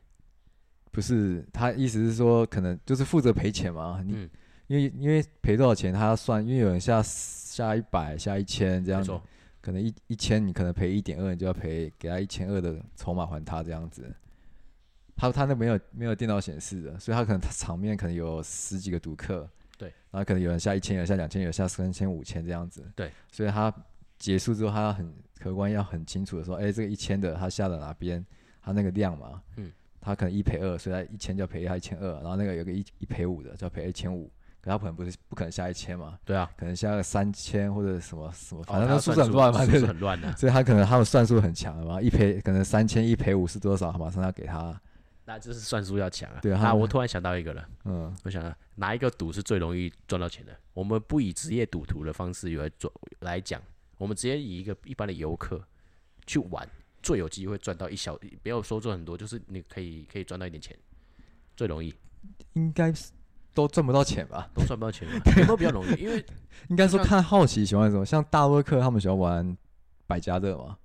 [0.98, 4.02] 不是，他意思是说，可能就是负责赔钱嘛。
[4.04, 4.30] 你、嗯。
[4.66, 9.12] 因为因为赔多少钱，他要算，因为有人下下一百、下一千这样子，，
[9.62, 14.12] 可能一一千你可能赔一点二，你就要赔给他一千二的筹码还他这样子。
[15.16, 23.72] 他他那没有没有电脑显示的，所以他可能他场面可能有十几个赌客，对，然后可能有人下一千，有人下两千，有人下三千、五千这样子，对，所以他
[24.18, 28.26] 结束之后，他要很客观要很清楚的说，哎、这个一千的他下了哪边，
[28.62, 29.72] 他那个量嘛，嗯，
[30.08, 39.88] 他可能一赔二，所以他一千就要赔他一千二，然后那个有个一一赔五的就要赔一千五，可他可能不是不可能下一千嘛，对啊，可能下个三千或者什么什么，反正哦他他数很乱嘛，数字对不对？
[39.88, 40.32] 很乱的。
[40.38, 44.80] 所以他可能他们算术很强嘛，一赔可能三千一赔五是多少，马上要给他，
[45.26, 46.39] 那就是算术要强啊。
[46.41, 50.56] 对他啊，我突然想到一个了，嗯，我想啊哪一个赌是最容易赚到钱的？
[50.74, 53.62] 我们不以职业赌徒的方式来做来讲，
[53.98, 55.62] 我们直接以一个一般的游客
[56.26, 56.67] 去玩，
[57.08, 60.78] 最有机会赚到一小，不要说赚很多，就是你可以可以赚到一点钱，
[61.56, 61.93] 最容易
[62.52, 63.12] 应该是
[63.54, 64.50] 都赚不到钱吧？
[64.54, 66.02] 都赚不到钱嘛， 有没有比较容易？
[66.02, 66.26] 因为
[66.67, 69.58] 应该说看好奇喜欢什么，像大洛克他们喜欢玩
[70.06, 70.78] 百家乐嘛，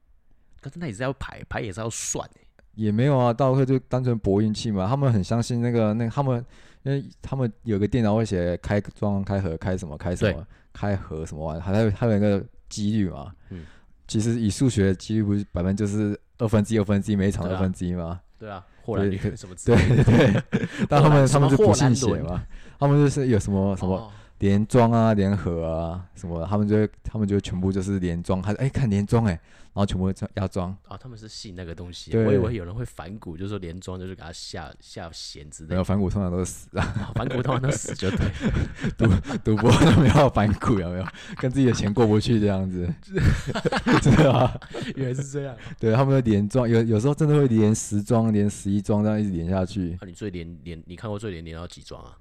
[0.61, 2.41] 可是那也是要排排也是要算欸
[2.77, 6.47] 也没有啊，大洛克就单纯博运气嘛，他们很相信那个那个他们，
[6.85, 13.35] 因为他们有个电脑会写开装、开盒、开什么、开什么、开盒什么玩意，还有还有一个几率嘛。
[13.51, 13.67] 嗯
[14.13, 18.21] 其实以数学的几率不是百分之就是二分之一、二分之一，每一场二分之一嘛。
[18.39, 20.05] 对啊，或者对率什么之对类的。
[20.05, 22.45] 对对，但他们他们就不信邪嘛，
[22.79, 24.11] 他们就是有什么什么哦
[24.43, 38.19] 连庄啊、联合啊什么，他们就会他们就全部就是连庄，还哎看连庄哎，然后全部要庄，啊，他们是信那个东西，对我以为有人会反骨，就是说连庄就是给他下下弦之类的没有，反骨通常都是死啊，啊反骨通常都死就对。
[38.99, 39.07] 赌
[39.45, 41.07] 赌博他们要反骨有没有？
[41.37, 42.93] 跟自己的钱过不去这样子，
[44.03, 44.61] 真的啊，
[44.97, 45.57] 原来是这样。
[45.79, 49.97] 对他们会连庄，有有时候真的会连十庄、连十一庄这样一直连下去。
[50.01, 52.19] 那、你最连连你看过最连连到几庄啊？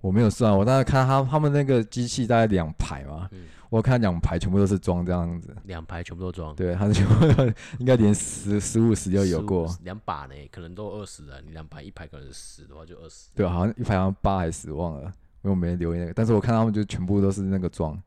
[0.00, 3.46] 我没有算，我大概看他他们那个机器大概两排嘛，嗯。
[3.70, 11.38] 我看两排全部都是装这样子，两排全部都装，对，他是全部应该连十十五十就有过，两把呢，可能都二十了。
[11.42, 13.28] 你两排一排可能十的话就二十。
[13.34, 15.10] 对，好像一排好像八还是十忘了，因
[15.42, 18.00] 为我没留意那个，但是我看他们就全部都是那个装，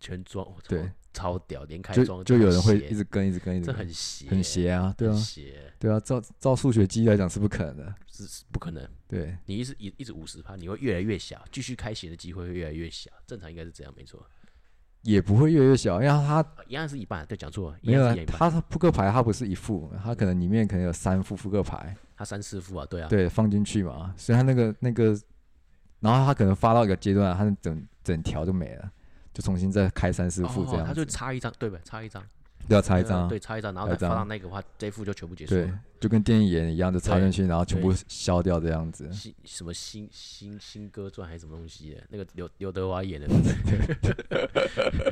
[0.00, 8.86] 全装，对，超屌，连开就装就有人会一直跟一直跟一直这跟，很邪，很邪啊，对啊很，邪，对啊，照照数学机来讲是不可能的，是是不可能。
[9.08, 14.22] 对，你一直一一直五十趴，你会越来越小，继续开斜的机会会越来越小，正常应该是这样，没错。
[15.02, 18.36] 也不会越来越小，因为他啊一样是一半，对，讲错了，一没有啊样是一半。
[18.36, 25.18] 他他扑克牌它不是一副，它可能里面可能有三副扑克牌，他三四副啊，对啊，对，放进去嘛，所以他那个那个，
[26.00, 28.90] 然后他可能发到一个阶段，他整整条就没了，
[29.36, 31.78] 就重新再开三四副这哦，他就样子，插一张，对吧？
[31.84, 32.22] 插一张，
[32.66, 39.12] 都要插一张对，插一张，然后再发到那个的话，这一副就全部结束对了。，就跟电影演一样，就插进去，然后全部消掉这样子。
[39.12, 42.02] 新什么新新新歌传还是什么东西的？
[42.08, 43.36] 那个刘刘德华演的，对？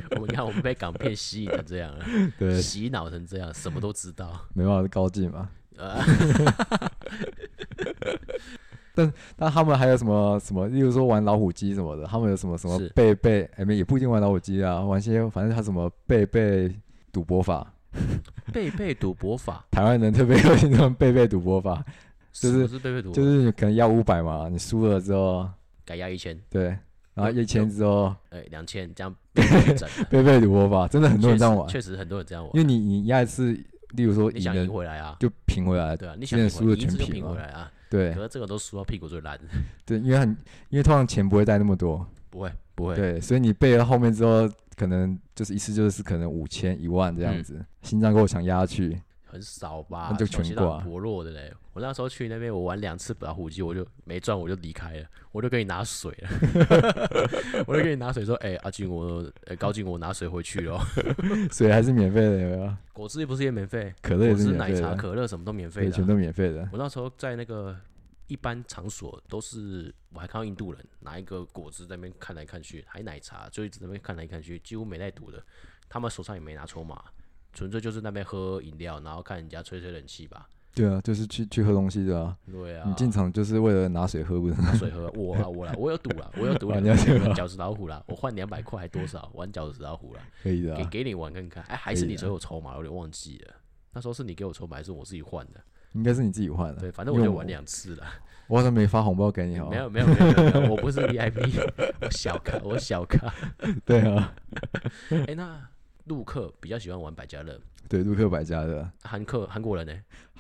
[0.17, 2.07] 我们看我们被港片吸引成这样了，
[2.39, 4.41] 对，洗脑成这样，什么都知道。
[4.55, 5.51] 没办法高进嘛。
[5.77, 6.01] 呃，
[8.95, 9.13] 但
[9.51, 12.89] 他们还有什么什么，例如说玩老虎机什么的，他们有什么什么是。
[12.91, 16.73] 贝贝，哎、没也不一定玩老虎机啊，玩些反正他什么贝贝
[17.13, 17.73] 赌博法，
[18.53, 19.65] 贝贝赌博法？
[19.71, 21.85] 台湾人特别流行这种 贝贝赌博法，
[22.33, 25.49] 就是是贝贝赌博，就是你可能要五百嘛，你输了之后，
[25.85, 26.77] 改压一千，对，
[27.15, 29.15] 然后一千之后哎，两千这样
[30.09, 32.51] 贝贝 赌博法，真的很多人这样玩，确实很多人这样玩。
[32.55, 32.61] 因。
[32.61, 33.53] 为你你压一次，
[33.93, 35.17] 例如说你想赢回来啊？
[35.19, 37.71] 就平回来，对啊，你想输了全平回来啊。
[37.91, 39.39] 对可是这个都输到屁股最烂，
[39.87, 40.29] 对，因为很
[40.71, 50.09] 因为通常钱不会带那么多，不会不会，对，所以你背了后面之后，可能就是一次就是可能五千一万这样嗯子，心脏够强压下去，很少吧？
[50.11, 51.53] 那就全挂薄弱的嘞。
[51.75, 56.29] 我那时候去那边，我玩两次老虎机，我就没赚，我就离开了，我就给你拿水了，
[57.67, 60.81] 我就给你拿水说，哎、阿俊我，哎、高进我拿水回去了，
[61.51, 62.77] 水还是免费的，有没有？
[62.95, 66.69] 果汁不是也免费，可乐也果汁、奶茶、可乐什么都免费，的啊、全都免费的。
[66.73, 67.77] 我那时候在那个
[68.29, 75.43] 一般场所都是，我还看到印度人拿一个果汁在那边看来看去，还奶茶就一直在那边看来看去，几乎没在赌的。
[75.89, 77.03] 他们手上也没拿筹码，
[77.53, 80.49] 纯粹就是那边喝饮料，然后看人家吹吹冷气吧。
[80.75, 82.37] 对啊，就是去去喝东西的啊。
[82.51, 84.61] 对啊，你进场就是为了拿水喝，不是？
[84.61, 90.77] 拿水喝，我啊我啦，我有赌了，我有赌 了你要这个啊饺子老虎啦，我换两百块还多少玩饺子老虎啦， 可以的啊。
[90.91, 91.63] 给给你玩看看。
[91.65, 93.55] 哎，还是你可以的最后筹码，我有点忘记了。
[93.93, 95.61] 那时候是你给我筹码，还是我自己换的？
[95.93, 96.81] 应该是你自己换的。
[96.81, 98.05] 对，反正我就玩两次了。
[98.49, 99.69] 我好像没发红包给你哦。
[99.71, 103.33] 没有没有没有没有，我不是 VIP，我小咖，我小咖。
[103.87, 104.35] 对啊，
[105.29, 105.59] 哎、那
[106.07, 107.59] 陆客比较喜欢玩百家乐，
[107.89, 108.87] 对，陆克百家乐。
[109.05, 109.95] 韩客韩国人呢？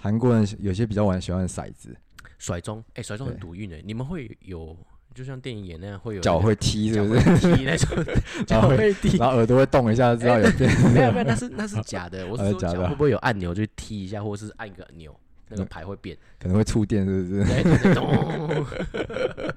[0.05, 1.97] 韩国人有些比较玩喜欢骰子，
[2.39, 3.77] 甩钟，哎、甩钟很赌运呢。
[3.83, 4.77] 你们会有，
[5.15, 7.21] 就像电影演那样，会有脚会踢，是不是？
[7.21, 8.05] 会踢那种，
[8.47, 9.17] 脚会踢。
[9.17, 10.71] 然后耳朵会动一下，知道有变。
[10.93, 12.27] 没有没有，那是那是假的。
[12.29, 16.15] 我是说呃假的脚会不会有按钮就踢一下，或者是按一个钮，那个牌会变。
[16.39, 17.45] 可能会触电，是不是？
[17.47, 19.55] 对对对，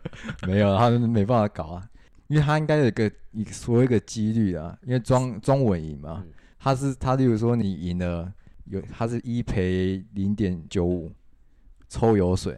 [0.48, 1.84] 没有，他们没办法搞啊，
[2.28, 8.32] 因为他应该有一个一个所谓一个几率啊，因为庄庄稳赢嘛嗯，他是他例如说你赢了
[8.70, 11.12] 有它是一赔零点九五，
[11.90, 12.58] 抽油水，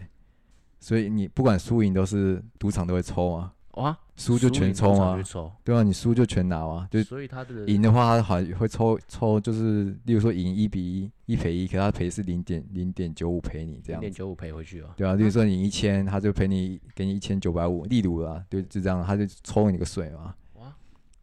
[0.80, 5.18] 所以你不管输赢都是赌场都会抽啊，哇，输就全抽啊
[5.64, 14.94] 对啊，你输就全拿啊，就所以他的赢的话，他好像会抽抽，就是例如说赢一比一，一赔一，可他赔是零点零点九五赔你这样，零点九五赔回去啊。
[14.98, 20.36] 对啊，例如说你一千，他就赔你给你一千九百五，例如啊，就就这样，他就抽你个水嘛，哇，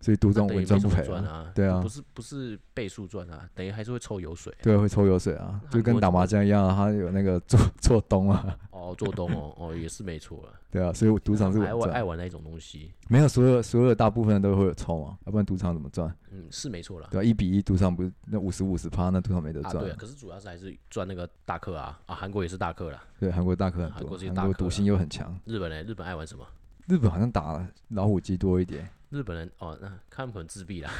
[0.07, 4.55] 所以赌这种那等于稳赚不赔啊，对啊不是不是倍数赚啊，等于还是会抽油水。
[4.63, 10.53] 对，会抽油水啊，就跟打麻将一样啊，他有那个做 做东啊，哦，做东哦，哦也是没错了。
[10.71, 16.09] 对啊，所以赌场是还玩爱玩那种东西，没有所有所有大部分人都会有抽啊，要不然赌场怎么赚？
[16.31, 17.09] 嗯，是没错了。
[17.11, 19.97] 对啊，一比一赌场不是那五十五十趴，那赌场没得啊，赚对啊，。
[19.99, 23.03] 可是主要是还是赚那个大客啊啊，韩国也是大客啦。
[23.19, 25.83] 对，韩国大客很多，韩国赌性又很强，日本呢？
[25.83, 26.47] 日本爱玩什么？
[26.87, 30.91] 日本好像打老虎机多一点，日本人哦，那他们可能自闭啦，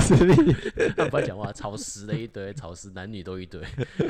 [0.00, 0.34] 自 闭
[0.96, 3.60] 他们不爱讲话，潮湿的一堆，潮湿男女都一堆，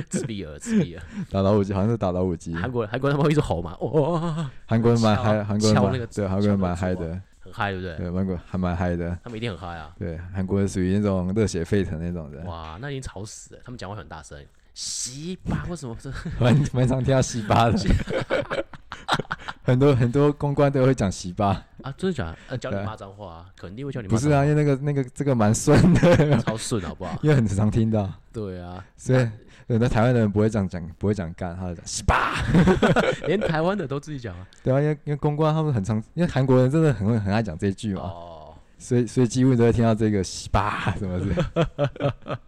[0.08, 1.02] 自闭儿，自闭儿。
[1.30, 7.96] 打老虎机好像是打老虎机，韩国人，韩国人他们会一直吼嘛，哦哦哦，哦韩国人蛮嗨，韩国人对，韩国人蛮嗨的，很嗨，对不对？
[7.96, 9.92] 对，韩国还蛮嗨的，他们一定很嗨啊！
[9.98, 13.60] 对，韩国人属于那种热血沸腾那种人，哇，那已经吵死了。
[13.64, 14.38] 他们讲话很大声，
[14.74, 16.10] 西巴 为什么这？
[16.38, 17.78] 蛮蛮常听到西巴的，
[19.62, 22.38] 很多很多公关都会讲西巴，啊，真的假的？
[22.48, 27.18] 呃，教你对骂脏话啊，肯定会教你骂不是啊，因为那个那个这个蛮顺的，超顺好不好？
[27.22, 29.28] 因为很常听到，对啊，所以
[29.66, 32.34] 有的台湾的人不会这样讲不会讲干，他会讲西巴，
[33.26, 34.46] 连台湾的都自己讲啊。
[34.62, 42.38] 对啊，因为因为公关他们很常，因为韩国人真的很会很爱讲这句嘛，哦，所以所以几乎都会听到这个西巴什么的。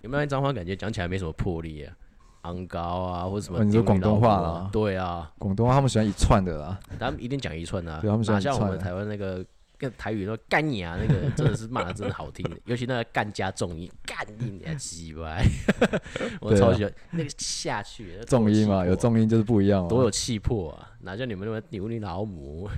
[0.00, 0.52] 有没有脏话？
[0.52, 1.94] 感觉讲起来没什么魄力啊，
[2.42, 9.44] 昂高啊，或者什么、哦你说广东话啦对啊，广东话他们喜欢一串的啦，他们一定讲一串啊，对他们喜一串的像我们台湾那个。
[9.80, 15.38] 跟台语说干你啊，那个 真的是骂的真的好听，尤其那个干加重音，干你啊鸡巴！
[16.38, 19.88] 我超喜欢那个下去，重音嘛，有重音就是不一样嘛。
[19.88, 20.90] 多有气魄啊！
[21.00, 22.68] 哪像你们那么牛你老母，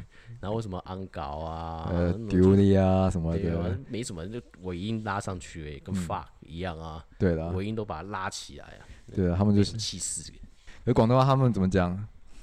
[0.42, 8.82] 然后什么安高啊，呃丢你啊什么的，，没什么，就尾音拉上去、欸，跟 fuck 一样啊，对的啊，尾音都把它拉起来啊，
[9.14, 10.32] 对啊，他们就是气势。
[10.82, 11.96] 有广东话，他们怎么讲？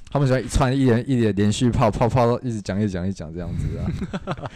[0.10, 3.86] 他们喜欢一串一连一连连续泡泡泡到一直讲一直讲一直讲这样子啊，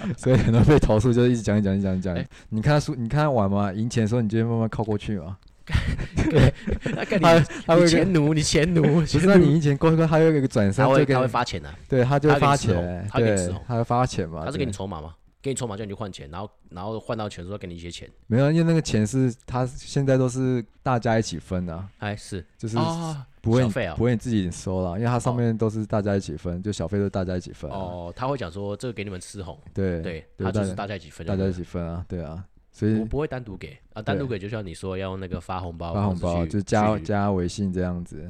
[0.17, 2.25] 所以很多被投诉就是一直讲一直讲一直讲一讲哎。
[2.49, 5.37] 你看他输，你看他玩嘛，赢钱的时候你就会慢慢靠过去嘛。
[6.95, 14.43] 那跟你他他你会钱奴，你钱奴，不是那你赢钱过去，他会有一个转身他会他会发钱的、啊，对，他就会发钱，他会给你吃对红，他会发钱嘛。
[14.45, 14.75] 他是给你对。
[14.75, 15.15] 筹码吗？
[15.41, 22.45] 给你筹码叫你去换钱，然后然后换到钱的时候给你一些钱，没有，因为那个钱是他现在都是大家一起分的，哎是。
[22.57, 23.93] 就是啊不会小费啊。
[23.97, 27.75] 不会你自己收了，因为它上面都是大家一起分，就小费都是大家一起分啊。
[27.77, 32.41] 哦，他会讲说这个给你们吃红，对对，对他就是大大家一起分就大家一起分啊，对啊，
[32.73, 38.29] 所以我不会单独给啊，单独给就像你说要用那个发红包，发红包就加加微信这样子，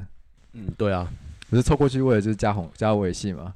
[0.53, 1.11] 嗯对啊，
[1.49, 3.53] 可是凑过去为了就是加红加微信嘛。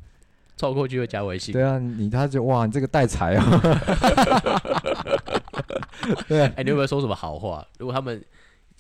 [0.56, 3.46] 凑过去会加微信，对啊，你他就哇，你这个带财啊。
[6.28, 6.42] 对。
[6.42, 7.64] 啊，哎，你有没有说什么好话？
[7.78, 8.20] 如果他们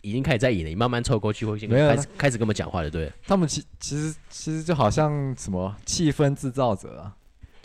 [0.01, 7.15] 已经开始在赢了，你慢慢凑过去，会开始开始跟我们讲话的，对，他们其其实其实就好像什么气氛制造者啊，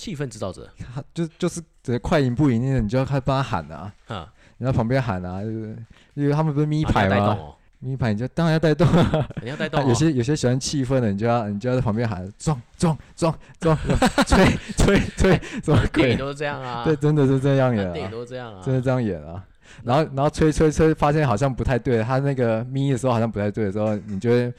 [0.03, 5.77] 气氛制造者，他 就就是只快赢不赢的，你就要开始帮他喊啊，哈，你在旁边喊啊，就是
[6.15, 7.17] 因为他们不是咪牌吗？
[7.17, 9.29] 要带动哦，咪牌你就当然要带动啊。
[9.41, 13.79] 你要带动哦， 有些有些喜欢气氛的，你就要你就要在旁边喊撞撞撞撞，
[14.27, 14.45] 吹
[14.77, 16.17] 吹吹，什么鬼？
[16.17, 19.45] 都是这样啊，对，真的是这样演电影啊，都是这样啊，真的这样演啊。
[19.85, 24.53] 然后然后吹吹吹，发现好像不太对，他那个咪的时候好像不太对的时候，你就会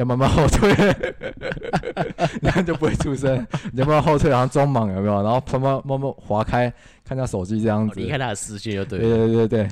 [0.00, 0.74] 要慢慢后退，
[2.42, 5.22] 然后就不会出声，你要慢慢后退，然后装莽有没有？
[5.22, 6.72] 然后慢慢慢慢划开，
[7.04, 8.00] 看下手机这样子。
[8.00, 9.08] 哦离开他的视线就对对。
[9.08, 9.68] 对对对，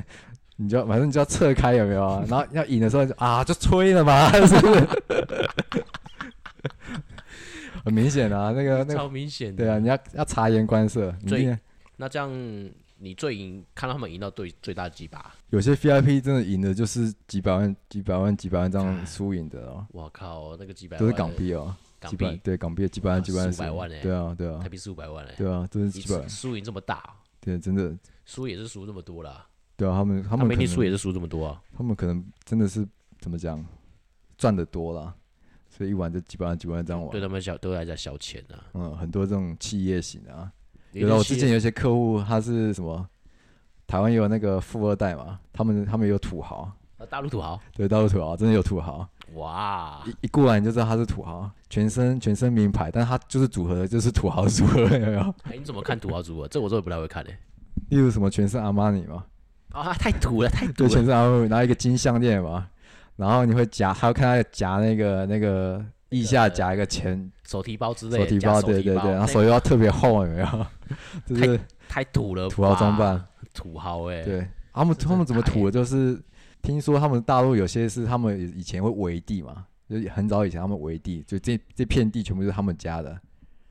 [0.57, 2.25] 你就反正你就要侧开有没有？
[2.29, 4.89] 然后要引的时候就啊就吹了嘛， 是不是？
[7.85, 9.55] 很明显啊，那个那个超明显。
[9.57, 11.15] 对啊，你要要察言观色。
[11.23, 11.57] 你最
[11.97, 12.31] 那这样
[13.01, 24.59] 你最赢，看到他们赢到最最大几把，有些 VIP 真的赢的就是几百万、几百万、几百万这样输赢的哦，我靠，那个几百万都是港币哦，港币，对港币几百万、几百万、400万嘞对啊，对啊。
[24.61, 31.63] 台，币四五百万嘞，对啊，都是一几百万，输赢这么大，对，真的，输也是输这么多啦，对啊，他们他他们一们可能定输也是输这么多啊。
[31.77, 32.87] 他们可能真的是
[33.21, 33.65] 怎么讲，
[34.37, 35.15] 赚的多啦，
[35.71, 37.11] 所以一玩就几百万、几百万这样玩。
[37.13, 37.21] 对。
[37.21, 38.59] 他们小都来在小钱啊。
[38.75, 40.53] 嗯，很多这种企业型的啊，
[40.93, 43.07] 有有的我之前有一些客户，他是什么，
[43.87, 55.21] 台湾也有那个富二代嘛，他们他们有土豪，呃大陆土豪，对，大陆土豪真的有土豪，哇，一一过来你就知道他是土豪，全身全身名牌，但他就是组合的就是土豪组合，有没有？
[55.45, 56.49] 哎，你怎么看土豪组合？
[56.49, 57.39] 这我真的不太会看诶。
[57.91, 59.25] 例如什么全身阿玛尼嘛，
[59.73, 61.05] 啊，太土了，太土对，了全。
[61.05, 62.67] 身阿玛尼，然后一个金项链嘛，
[63.17, 70.67] 然后你会夹，还要看他夹那个那个腋下夹一个钱手提包之类的，手提包，提对对对，然后手又要特别厚，有没有？
[71.27, 75.71] 就是太土了，土豪装扮，土豪哎、对，他们他们怎么土的？
[75.71, 76.21] 就是
[76.63, 83.19] 听说他们大陆有些是他们以前会围地嘛，就是很早以前他们围地，就这这片地全部是他们家的。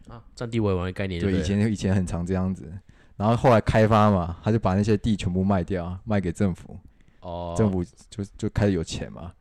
[0.07, 2.71] 啊，占地为王的概念就对，以前以前很常这样子，
[3.17, 6.79] 然后后来开发嘛，他就把那些地全部卖掉，卖给政府，
[7.19, 9.33] 哦，政府就就开始有钱嘛。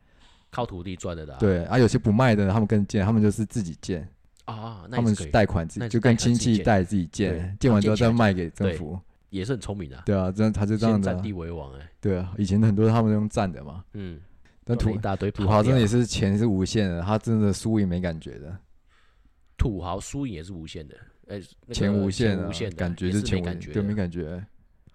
[0.49, 4.07] 靠土地赚的对，啊，有些不卖的，他们更贱，他们就是自己建，
[4.47, 8.99] 啊，那他们是，贷款自己，就跟亲戚贷自己建，建完之后再卖给政府。
[9.29, 14.21] 也是很聪明的、啊，对啊，这样他就这样占地为王哎、对啊，以前很多他们用占的嘛，嗯，
[14.63, 18.57] 但土一大堆土豪真的也是是钱是无限的，他真的输赢没感觉的，
[19.57, 20.95] 土豪输赢也是无限的，
[21.27, 21.41] 哎、
[21.73, 24.45] 钱无限无限，的，感觉是钱无是没感觉的，对，没感觉，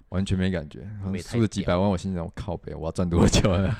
[0.08, 0.80] 完全没感觉。
[1.22, 3.78] 输了几百万，我心想我靠北，我要赚多久啊？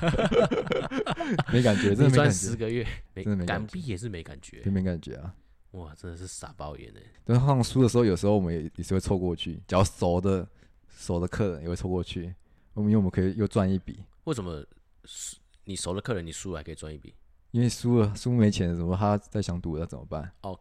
[1.51, 5.33] 没感觉，真的赚没感觉，十个月，没真的没感港币也是没感觉真，没感觉啊。
[5.73, 10.47] 哇，真的是傻包眼哎、但是他们输的时候，有时候我们也也是会凑过去，只要熟的
[10.87, 12.33] 熟的客人也会凑过去，
[12.73, 14.63] 我们因为我们可以又赚一笔，为什么
[15.05, 17.13] 输你熟的客人你输了还可以赚一笔？
[17.51, 20.31] 因为输了输没钱的时候，他在想赌了怎么办？
[20.41, 20.57] 没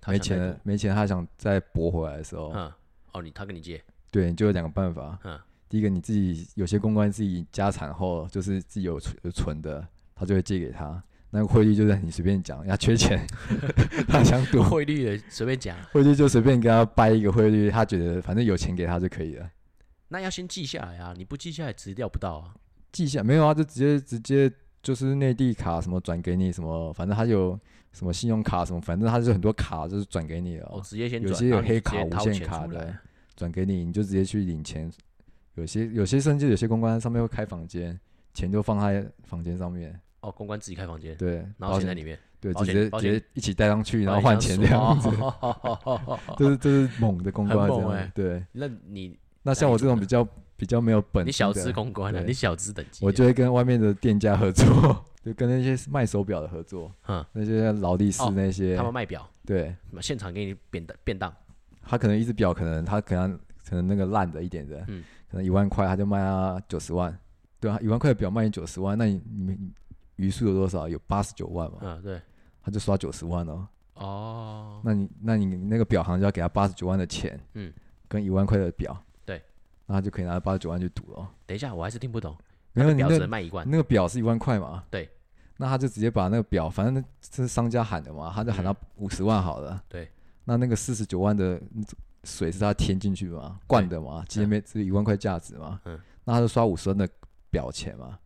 [0.00, 2.72] 他没钱了没钱，他想再搏回来的时候，嗯，
[3.12, 5.18] 哦，你他跟你借，对，你就有两个办法。
[5.24, 5.38] 嗯，
[5.68, 11.02] 第一个，你自己有些公关自己家产后，就是自己有存有存的，他就会借给他。
[11.36, 13.26] 那个汇率就是你随便讲，人家缺钱，
[14.08, 19.46] 他想赌，汇率的随便讲，汇率就随便跟他掰一个汇率，他觉得反正有钱给他就可以了。
[20.08, 22.54] 那要先记下来啊，你不记下来直调不到啊。
[22.90, 23.52] 记下没有啊？
[23.52, 24.50] 就直接直接
[24.82, 27.58] 就是内地卡什么转给你什么，反正他有
[27.92, 32.96] 什么信用卡什么，反正他就很多卡就是转给你了哦，，直接先转，有些有黑卡无限卡的，
[33.36, 34.90] 转给你，你就直接去领钱。
[35.54, 37.98] 有些有些甚至有些公关上面会开房间，
[38.32, 48.10] 钱就放在房间上面，哦，公关自己开房间，对，然后钱在里面，对，直接直接一起带上去，然后哦换钱这样子， 哦这是这是猛的公关这样。
[48.12, 61.32] 对，那你那像我这种比较比较没有本你小资，公关啊，对你小资等级啊，我就会跟外面的店家合作， 就跟那些卖手表的合作，嗯，那些劳力士哦那些他，们卖表，对现场给你便当便当，
[61.82, 67.16] 他可能一只表，可能他可能可能那个烂的一点的，嗯可能一万块他就卖他九十万，
[67.60, 69.72] 对啊，一万块的表卖你九十万，那你你们
[70.16, 70.88] 余数有多少？
[70.88, 72.20] 有八十九万嘛，嗯，对，
[72.62, 73.68] 他就刷九十万哦。
[73.94, 77.72] 哦，那你那你那个表行就要给他八十九万的钱，嗯，
[78.08, 78.94] 跟一万块的表，
[79.24, 79.42] 对，
[79.86, 81.30] 那他就可以拿八十九万去赌了。
[81.46, 82.36] 等一下，我还是听不懂，
[82.74, 85.08] 没有你那那个表只能卖一万，那个表是一万块嘛，对，
[85.56, 90.10] 那他就直接把那个表，反正那这是商家喊的嘛，他就喊到五十万好了，嗯对，
[90.44, 91.58] 那那个四十九万的
[92.24, 97.08] 水是他添进去嘛，灌的嘛，今天没只有一万块价值嘛，嗯，那他就刷五十万的
[97.48, 98.18] 表钱嘛，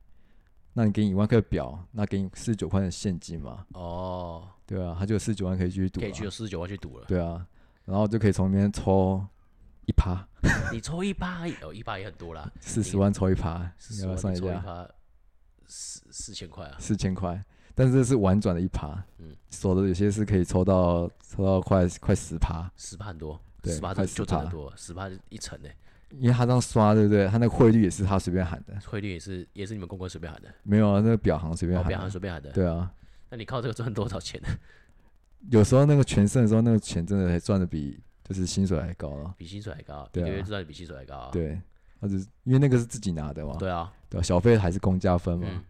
[0.73, 6.03] 那你给你一万块表，那给你四十九块的现金嘛，哦，对啊，他就有四十九万可以继续赌啊。
[6.03, 7.45] 可以去有，四十九万去赌了，对啊，
[7.85, 9.25] 然后就可以从里面抽
[9.87, 10.25] 一趴，
[10.73, 14.89] 你抽一趴哦，一趴也很多啦， 四十万抽一趴，四十万算一下，你抽一趴，
[15.67, 17.45] 四四千块啊，四千块，
[17.75, 25.69] 但是这是婉转的一趴，嗯，手的有些是可以抽到抽到快快十趴，十趴很多，对十趴快10%就真的多，十趴一层呢，
[26.19, 27.27] 因为他这样刷，对不对？
[27.29, 32.93] 他那个汇率也是他随便喊的，汇率也是也是你们公关随便喊的，没有啊，那个表行随便喊的，行随便喊的，对啊，
[33.29, 34.49] 那你靠这个赚多少钱呢？
[35.51, 39.35] 有时候那个全胜的时候，那个钱真的还赚的比就是薪水还高啊。
[39.39, 40.27] 比薪水还高，一对啊。
[40.27, 41.61] 个月赚的比薪水还高啊，对，
[42.01, 45.65] 他只是因为那个是自己拿的嘛，对啊，对啊，小费还是公家分嘛，嗯，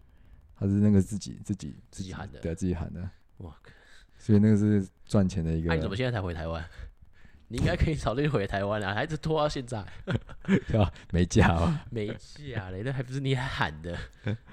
[0.59, 2.41] 他是那个自己自己自己喊的。
[2.41, 3.55] 对，自己喊的，哇，
[4.19, 6.65] 所以那个是赚钱的一个那你怎么现在才回台湾？
[7.53, 9.85] 你应该可以早就回台湾了，还是拖到现在
[10.69, 10.89] 对吧？
[11.11, 12.83] 没价嘛，没假嘞？
[12.85, 13.99] 那还不是你喊的？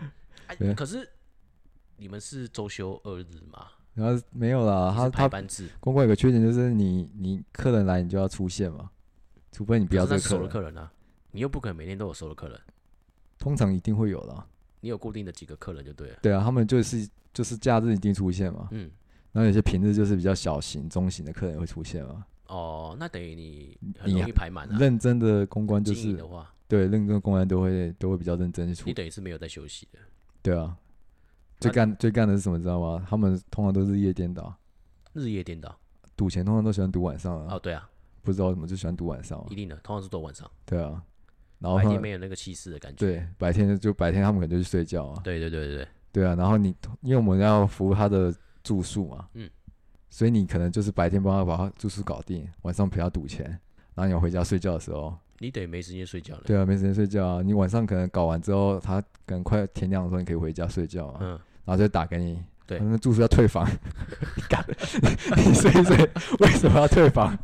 [0.75, 1.07] 可是
[1.97, 3.67] 你们是周休二日吗？
[3.93, 8.89] 然后没有啦，他他班制，公关有个缺点就是你你客人来你就要出现嘛，
[9.51, 10.91] 除非你不要可是那是熟的客人，客人啊，
[11.29, 12.59] 你又不可能每天都有熟的客人，
[13.37, 14.43] 通常一定会有啦。
[14.79, 16.17] 你有固定的几个客人就对了。
[16.21, 18.89] 对啊，他们就是就是假日一定出现嘛，嗯，
[19.31, 22.25] 然后有些平日就是比较小型、中型的客人会出现嘛。
[22.47, 24.77] 哦，那等于你很你容易排满啊。
[24.79, 29.99] 认真的公关就是的话，对认真的公关都会都会比较认真处理你，等于是没有在休息的。
[30.41, 30.75] 对啊。
[31.59, 33.03] 最干最干的是什么，知道吗？
[33.09, 34.55] 他们通常都日夜颠倒，
[35.13, 35.75] 日夜颠倒。
[36.15, 37.89] 赌钱通常都喜欢赌晚上啊，哦，对啊，
[38.21, 41.01] 不知道为什么就喜欢赌晚上啊一，定的，通常是赌晚上，对啊。
[41.57, 42.97] 然后白天没有那个气势的感觉。
[42.97, 46.35] 对白天就就白天他们可能就去睡觉啊，对对对对对，对啊。
[46.35, 48.31] 然后你因为我们要服务他的
[48.63, 49.49] 住宿嘛，嗯，
[50.17, 53.45] 所以你可能就是白天帮他把他住宿搞定，晚上陪他赌钱，
[53.93, 56.41] 然后你要回家睡觉的时候，你等于没时间睡觉了。
[56.43, 57.41] 对啊，没时间睡觉啊。
[57.43, 61.29] 你晚上可能搞完之后，他可能快天亮的时候，你可以回家睡觉啊，嗯，
[61.65, 63.63] 然后就打给你，对他们住宿要退房，
[64.49, 64.65] 干，
[65.37, 66.09] 你睡一睡，
[66.39, 67.37] 为什么要退房？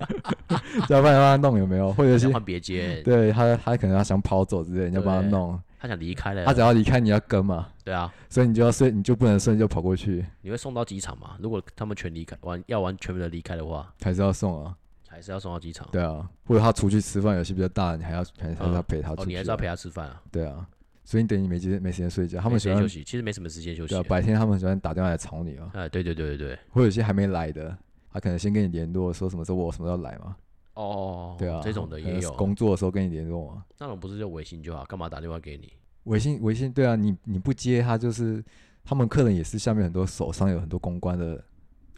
[0.89, 1.93] 要不然让他弄有没有？
[1.93, 11.35] 或者是想换别间，对他他可能要想跑走之类，你要帮他弄，他想离开了，他只要离开你要跟嘛，对啊，所以你就要睡，你就不能睡就跑过去，你会送到机场嘛？
[11.41, 14.73] 如果他们全离开完，要完全部的离开的话，还是要送啊，
[15.09, 15.85] 还是要送到机场。
[15.91, 18.85] 对啊，或者他出去吃饭，有些比较大，你还要还还是要嗯。
[18.87, 20.21] 陪他出去、哦，你还是要陪他吃饭啊。
[20.31, 20.65] 对啊，
[21.03, 24.03] 所以你等于没时间没时间睡觉，他们喜欢休息，其实没什么时间休息对啊，。
[24.07, 27.77] 白天他们喜欢打电话来吵你啊，哎，对对对对对，或者有些还没来的，
[28.09, 30.33] 他可能先跟你联络，说什么时候我什么时候来嘛，
[30.75, 33.65] 哦，对啊，这种的也有，工作的时候跟你联络啊。
[33.79, 35.71] 那种不是就微信就好，干嘛打电话给你？
[36.05, 38.43] 微信微信对啊，你你不接他就是
[38.83, 41.41] 他们客人也是下面很多手上有很多公关的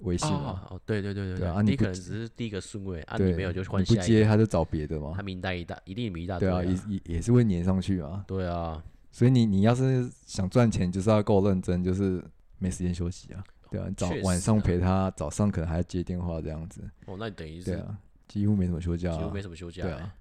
[0.01, 1.47] 微信嘛，哦，对对对对对。
[1.47, 5.13] 啊你可能只是第一个顺位啊，你没有就换你不下一个，接他就找别的嘛。
[5.15, 12.23] 他，名单一大，一定名一大堆对啊，也也也是会粘上去啊，对啊，所以你你要是想赚钱，就是要够认真，就是
[12.59, 17.97] 没时间休息啊，对啊，早晚上啊陪他，早上可能还要接电话这样子，哦，那你等于是对啊，
[18.27, 19.17] 几乎没什么休假、啊。
[19.17, 20.13] 几乎没，什么休假欸，对啊，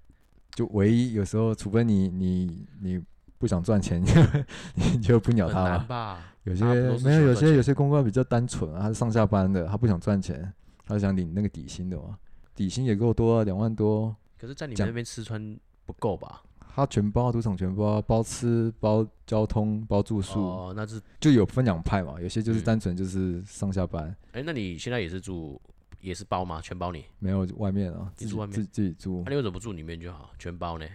[0.53, 3.01] 就唯一有时候，除非你你你
[3.37, 4.01] 不想赚钱，
[4.75, 5.69] 你就不鸟他嘛。
[5.69, 6.23] 难吧？
[6.43, 6.63] 有些
[7.03, 10.53] 没有，有些有些公关比较单纯啊，他是上下班的，他不想赚钱，
[10.85, 12.17] 他想领那个底薪的嘛，
[12.55, 16.43] 底薪也够多啊，两万多，可是，在你们那边吃穿不够吧？
[16.75, 22.63] 他全包，赌场全包，包吃包交通包住宿，哦，那是，就有分两派嘛，有些就是嗯。
[22.63, 25.59] 单纯就是上下班，哎，那你现在也是住
[26.05, 26.61] 也是包吗？
[26.61, 27.03] 全包你？
[27.19, 28.53] 没有外面啊，自己你住外面？
[28.53, 30.29] 自自己住那你为什么不住里面就好？
[30.37, 30.85] 全包呢？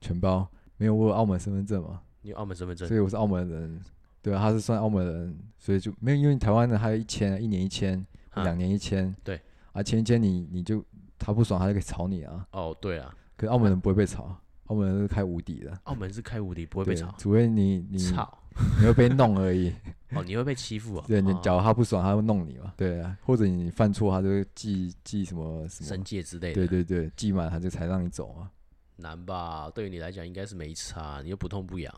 [0.00, 2.86] 全包，没有我有澳门身份证嘛，你有澳门身份证？
[2.86, 3.80] 所以我是澳门人，
[4.22, 7.98] 对啊，他是算澳门人，所以就没有，因为台湾的还有一千，一年一千，
[8.30, 9.40] 啊两年一千，对，
[9.72, 10.84] 啊，前一千你你就
[11.18, 14.34] 他不爽，他就可以炒你啊，哦，对啊，可是澳门人不会被炒，
[14.66, 18.38] 澳门人是开无敌的，澳门是开无敌，不会被对炒，除非你你炒！
[18.80, 19.72] 你会被弄而已，
[20.12, 21.04] 哦，你会被欺负啊？
[21.06, 28.50] 对，你哦假如他不爽，他会弄你嘛，对啊，或者你犯错，他就会记记什么什申么，诫之类的，对对对，记满他就才让你走啊，
[28.96, 29.70] 难吧？
[29.70, 31.94] 对于你来讲应该是没差，你又不痛不痒。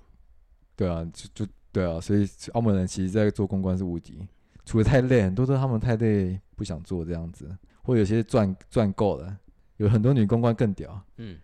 [0.77, 4.27] 对啊，就就对啊，所以澳门人其实在做公关是无敌，
[4.65, 9.39] 除了太累，很多都是他们太累不想做这样子，或有些赚赚够了，
[9.79, 11.39] 有很多女公关更屌，嗯，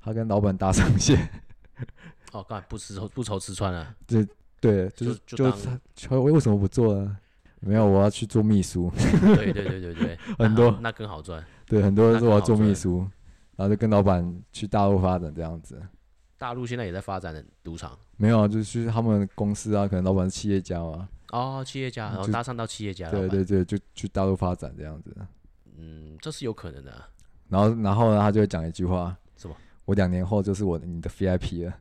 [0.00, 1.28] 她跟老板搭上线，
[2.32, 3.94] 哦，干不吃不愁吃穿啊？
[4.68, 7.16] 对，就是就就当就为为什么不做呢？
[7.60, 8.90] 没有，我要去做秘书，
[9.36, 11.42] 对对对对对， 很多那更好赚。
[11.66, 12.98] 对，很多人说我要做秘书，
[13.56, 15.80] 然后就跟老板去大陆发展这样子。
[16.36, 25.14] 大陆现在也在发展赌场没有啊，就是他们公司啊，可能老板是企业家嘛，哦，企业家，然后搭上到企业家，对对对，就去大陆发展这样子。
[25.78, 27.08] 嗯，这是有可能的啊。
[27.48, 29.56] 然后然后呢，他就会讲一句话，什么？
[29.86, 31.74] 我两年后就是我的你的 VIP 了。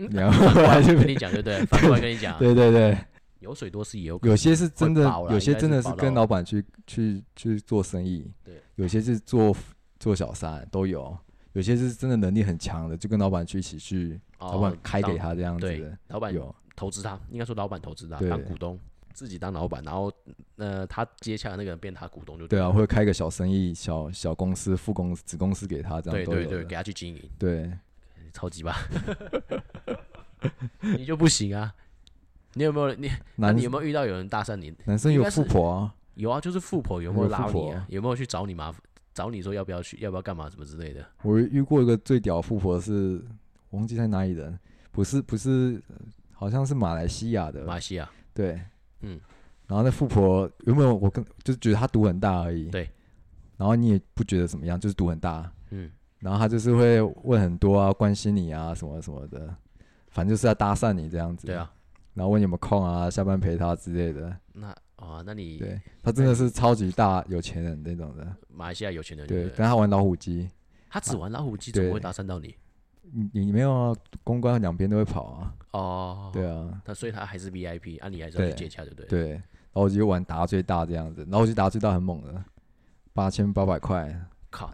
[0.00, 0.08] 嗯。
[0.12, 1.64] 然后跟你讲，对不对？
[1.66, 2.98] 反过来跟你讲，对 对对，
[3.40, 9.54] 油水多是也有可能，有些是真的有些真的是跟老板去去去做生意，对，有些是做
[9.98, 11.16] 做小三都有，
[11.52, 18.78] 有些是真的能力很强的，就跟老板去一起去，哦老板开给他这样子的，老板有，投资他，应该说老板投资他当股东，
[19.12, 20.12] 自己当老板，然后
[20.56, 27.70] 呃，他接洽的那个人变他股东就对啊，会开个小生意、小小公司、副公司、子公司给他，这样对对对，给他去经营，对，
[28.32, 28.76] 超级吧，
[30.96, 31.74] 你就不行啊。
[32.54, 33.10] 你有没有你？
[33.36, 34.74] 那你有没有遇到有人搭讪你？
[34.84, 37.86] 男生有富婆啊，有啊，就是富婆有没有拉你啊？
[37.88, 38.82] 有没有去找你麻烦？
[39.12, 41.04] 找你说要不要去，要不要干嘛什么之类的？
[41.22, 43.22] 我遇过一个最屌的富婆是，
[43.70, 44.58] 我忘记在哪里人，
[44.90, 45.82] 不是不是，
[46.32, 48.60] 好像是马来西亚的，马来西亚，对，
[49.00, 49.20] 嗯，
[49.66, 52.88] 然后那富婆有没有我跟就是觉得她赌很大而已，对，
[53.56, 59.54] 然后你也不觉得怎么样，就是赌很大，嗯，然后她就是会问很多啊，关心你啊什么什么的，
[60.10, 61.72] 反正就是要搭讪你这样子，对，啊，
[62.14, 70.50] 然后问你有没有空啊，下班陪他之类的，那哦，那你对他真的是超级大有钱人那种的，马来西亚有钱人对，不跟他玩老虎机，
[70.90, 72.54] 他只玩老虎机，怎么会搭讪到你？
[73.12, 79.06] 你你没有啊，公关两边都会跑啊，哦，对啊，他所以他还是 VIP，啊，你还是要去接洽，对不对？
[79.06, 79.42] 对，然
[79.74, 82.44] 后我就玩打最大这样子，然后我就打最大很猛的，
[83.12, 84.14] 八千八百块，
[84.50, 84.72] 靠，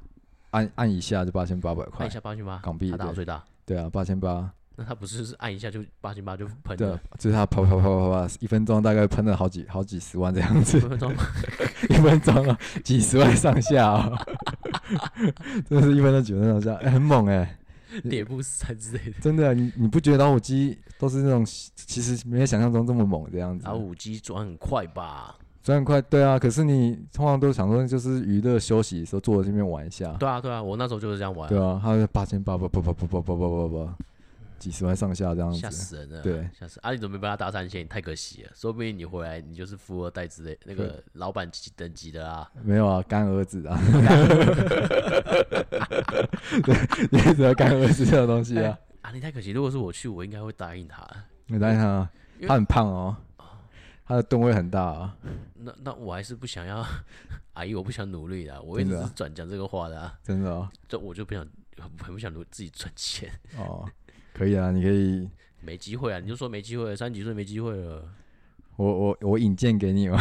[0.50, 2.00] 按按一下就八千八百块。
[2.00, 11.12] 按一，下八千八，港币他打到最大，对啊，八千八，那他不是是按一下就八千八就喷对就是他跑跑跑跑跑，一分钟大概喷了好几好几十万这样子，分分钟
[11.88, 14.12] 一分钟啊，几十万上下啊，
[15.68, 17.58] 真的是一分钟几万上下，哎很猛哎、
[18.04, 19.12] 脸部三之类的。
[19.20, 23.64] 真的，你你不觉得老虎机都是那种其实没有想象中这么猛这样子？
[23.66, 25.36] 老虎机转很快吧？
[25.62, 31.48] 转很快，对啊，可是你通常都想说就是娱乐休息的时候坐在这边玩一下，对啊，对啊，我那时候就是这样玩啊。
[31.48, 33.96] 对啊，他八千八八八八八八八八八八，
[34.58, 35.70] 几十万上下这样吓。
[35.70, 36.80] 死人了，对，吓死！
[36.82, 37.86] 啊，你怎么没帮他搭上线？
[37.88, 42.50] 太可惜了，说不定你回来你就是富二代之类，那个 老板级等级的啊。
[42.62, 43.78] 没有啊，干儿子啊，
[46.64, 46.74] 对，
[47.10, 48.78] 你只要干儿子这种东西啊。
[49.02, 51.06] 啊，你太可惜，如果是我去，我应该会答应他。
[51.46, 52.10] 你答应他啊，
[52.46, 53.16] 他很胖哦，
[54.04, 55.16] 他的吨位很大啊。
[55.54, 56.84] 那那我还是不想要，
[57.54, 60.68] 阿姨，我不想努力的，我一直是转讲这个话的啊，真的哦。
[60.88, 61.46] 这我就不想，
[61.78, 63.88] 很很不想努自己赚钱，哦，
[64.36, 65.28] 可以啊，你可以，
[65.62, 68.04] 没机会啊，你就说没机会了，三十几岁没机会了，
[68.76, 70.18] 我我我引荐给你嘛，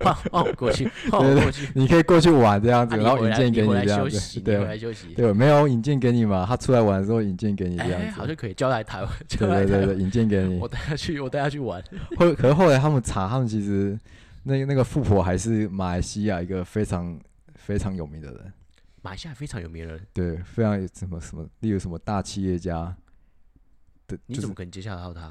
[0.00, 10.56] 换换我过去， 换我过去，你可以过去玩这样子，啊然后引荐给你这样子休息，，你回来对休息，对，没有引荐给你嘛，他出来玩的时候引荐给你这哎，样子，好像可以交来台湾，叫 对来台湾，对对对，引荐给你。
[10.62, 10.66] 我。
[10.66, 11.82] 带他去，我带他去玩，
[12.16, 13.98] 后可是后来他们查，他们其实
[14.44, 17.18] 那个那个富婆还是马来西亚一个非常
[17.56, 18.52] 非常有名的人，
[19.04, 22.96] 马来西亚非常有名的人，对，非常有什么什么，例如什么大企业家
[24.08, 25.30] 的，你怎么可能接下到他？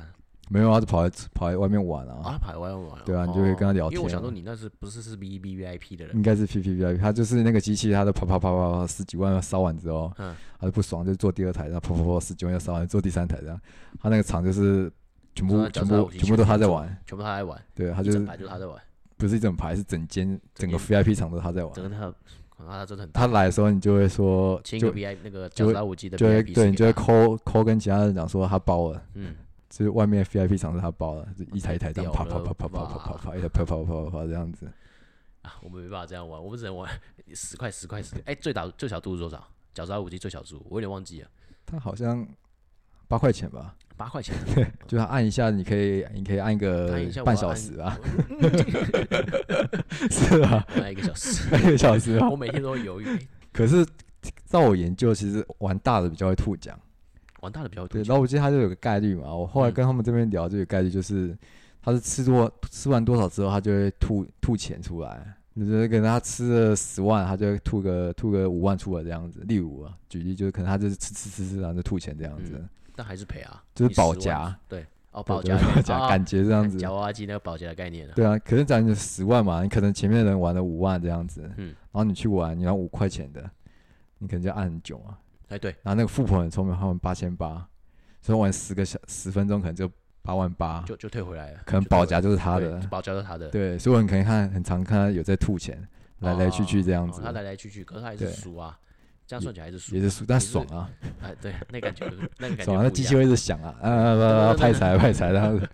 [0.50, 6.22] 没有啊，就跑来跑来外面玩啊，啊，跑来玩玩，对啊你就会跟他聊天因为我想说你那是不是是 V V V I P 的人应？
[6.22, 13.60] 该是 P P V I P，他就是那个机器，他的啪啪啪啪啪十几万烧完之后，嗯他就不爽，就做第二台，然后啪啪啪十几万要烧完，做第三台这样，
[14.00, 14.92] 他那个厂就是
[15.34, 18.80] 全部全部全部都他在做玩，全部他在玩，对他就是排就他在玩，
[19.18, 21.84] 不是一整排，是整间整个 V I P 厂都他在玩整。
[21.84, 22.14] 个他，
[22.68, 23.22] 啊，他真的很大。
[23.22, 29.36] 他来的时候，你就会说，就签一个 V I 那个就会角五 G 的就会 VIP，对你就会扣，抠抠跟其他人讲说他包了，嗯，
[29.70, 34.68] 就是外面 VIP 场是他包了，就一台一台这样啪啪啪啪啪啪啪啪，一台啪啪啪啪啪这样子。
[35.42, 36.90] 啊，我们没办法这样玩，我们只能玩
[37.36, 39.46] 十块十块十块，哎，最大最小度是多少？
[39.74, 41.28] 角鲨五 G 最小度，我有点忘记了，
[41.66, 42.26] 他好像
[43.08, 44.36] 八块钱吧，八块钱。
[44.88, 47.98] 就他按一下，你可以你可以按个半小时啊，
[50.10, 52.36] 是啊，按一个小时，按一个小时啊我。
[52.36, 53.20] 每天都会犹豫， 哎
[53.52, 53.86] 可是
[54.46, 56.78] 照我研究，其实玩大的比较会吐奖。
[57.42, 58.04] 玩大的比较多对，。
[58.08, 61.38] 然后我记得他就有个概率嘛，我后来嗯跟他们这边聊，这个概率就是
[61.82, 65.36] 他是吃多吃完多少之后，他就会吐吐钱出来。
[65.56, 69.42] 就是可能他吃了十万，他就会吐个吐个五万出来这样子。
[69.48, 74.08] 例如啊，举例就是可能他就是吃吃吃吃，然后就吐钱这样子，嗯但还是赔啊，就是你10万。
[74.08, 76.78] 保夹，对，哦，保夹保夹啊感觉这样子。
[76.78, 81.68] 夹娃娃机那个保夹的概念啊，对啊，可是讲你十万嘛，你可能前面的人玩了五万这样子，嗯。
[81.68, 83.48] 然后你去玩，你要五块钱的，
[84.18, 85.18] 你可能就按很久啊。
[85.50, 87.68] 哎对，然后那个富婆很聪明，他们八千八，
[88.22, 89.88] 所以玩十个小十分钟可能就
[90.24, 95.88] 八万八，就就退回来了，可能保夹就是他的，保夹就是他的，对，所以我很可能看很常看他有在吐钱，
[96.20, 98.80] 来来去去这样子，哦他来来去去，可是他还是输啊，
[99.26, 100.90] 这样算起来还是输也，是输，但爽啊，
[101.22, 102.06] 哎，对，那感觉
[102.38, 105.70] 那个感觉爽啊，那机器会一直响啊，啊啊啊啊，派彩派彩这样子，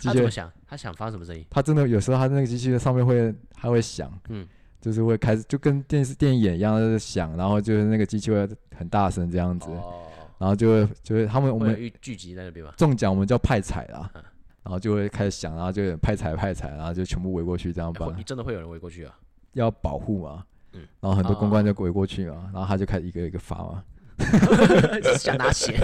[0.00, 0.50] 机器怎么想？
[0.66, 1.44] 他想发什么声音？
[1.50, 4.46] 他真的有时候他那个机器上面会它会响，嗯，
[4.80, 10.04] 就是会开始就跟电视电影演一样，就是响，然后就是那个机器会很大声这样子，哦，
[10.38, 12.72] 然后就会就会他们我们聚聚集在那边吗？
[12.76, 14.22] 中奖我们叫派彩啦嗯，
[14.62, 19.18] 然后就会开始响，然后就派彩派彩，然后就全部围过去这样办哎会，真的会有人围过去啊？
[19.52, 23.82] 要保护嘛，嗯然后很多哦公关就围过去嘛，然后他就开始一个一个发嘛，
[25.18, 25.74] 想拿钱？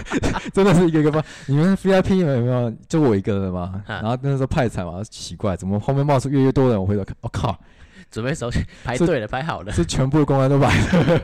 [0.52, 1.22] 真的是一个一个发。
[1.46, 3.82] 你们 VIP 有没有就我一个人嘛？
[3.86, 6.80] 嗯然后那时候派彩嘛，奇怪，怎么后面冒出越来越多人？
[6.80, 7.58] 我回头看，我、靠，
[8.10, 8.50] 准备手
[8.84, 9.72] 排队了，排好了。
[9.72, 11.20] 是全部的公关都来了，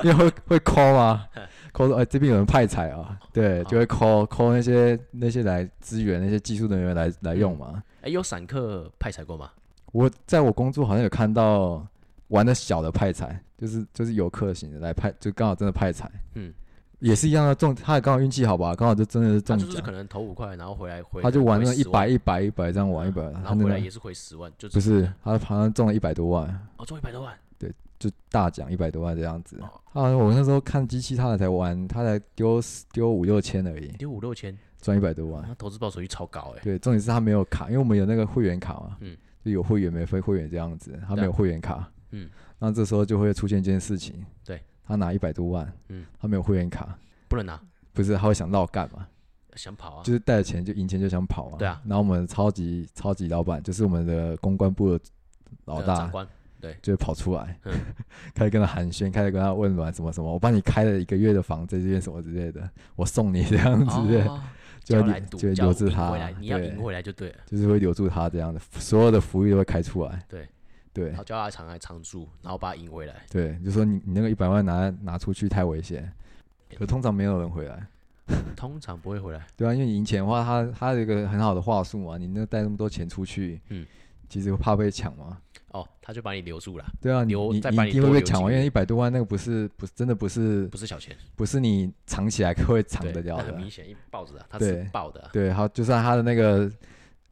[0.04, 1.42] 因为会会 call 嘛嗯
[1.72, 7.82] ，call 说哎这边有人派彩啊，对，哦就会 call call 那些那些来支援那些技术人员来来用嘛。
[8.02, 9.50] 哎，有散客派彩过吗？
[9.92, 11.84] 我在我工作好像有看到
[12.28, 16.52] 玩的小的派彩，就是就是游客型的来派，就刚好真的派彩，嗯，
[16.98, 19.66] 也是一样的中，他也刚好运气好吧，刚好就真的是中奖。
[19.66, 29.56] 他就是可，能投五块，然后回来回，他就玩那一百一百一百这样玩一百，然他那个后回来也是回十万，就不是他好像中了一百多万，哦，中一百多万，对就大奖一百多万这样子。
[29.60, 29.68] 哦。
[29.92, 32.60] 他好像我那时候看机器，他才玩，他才丢
[32.92, 35.42] 丢五六千而已，丢五六千，赚一百多万。
[35.48, 36.60] 那投资报酬率超高哎。
[36.62, 39.16] 对，重点是他没有卡，因为我们有那个会员卡嘛，嗯。
[39.44, 42.28] 就有会员没非会员这样子，他没有会员卡，嗯，
[42.58, 46.98] 那这时候就会出现一件事情，对，他拿一百多万，嗯，他没有会员卡，
[47.28, 47.60] 不能拿，
[47.92, 49.06] 不是他会想绕干嘛？
[49.54, 51.82] 想跑啊，就是带着钱就赢钱就想跑啊，对啊。
[51.84, 55.04] 然后我们超级超级老板，就是我们的公关部的
[55.64, 56.28] 老大长，官，
[56.80, 57.74] 就会跑出来，嗯。
[58.34, 64.40] 开始跟他寒暄，开始跟他问暖什么什么，我帮你开了一个月的房，这件什么之类的，我送你这样子，对，哦，
[64.84, 66.68] 就会留叫来，就会留住他你要对。
[66.68, 67.36] 赢回来就对了。
[67.46, 70.48] 就是会留住他这样的，所有的福利都会开出来，对
[70.92, 71.08] 对。
[71.08, 73.14] 然后叫他常来常住，然后把他赢回来。
[73.30, 76.10] 对，就说你你那个一百万拿拿出去太危险，
[76.76, 77.86] 可通常没有人回来。
[78.54, 83.86] 通常不会回来，对啊，因为你赢钱的话，他他有一个很好的话术嘛，你那带那么多钱出去，嗯，
[84.28, 93.44] 其实怕被抢嘛，哦，他就把你留住了，对啊，你你留你你一定会被抢完，因为一百多万那个不是不是真的不是不是小钱，不是你藏起来会藏，得掉的。
[93.44, 93.70] 很明。
[93.70, 96.70] 显一抱着啊，他是抱的啊，对，好，就算他的那个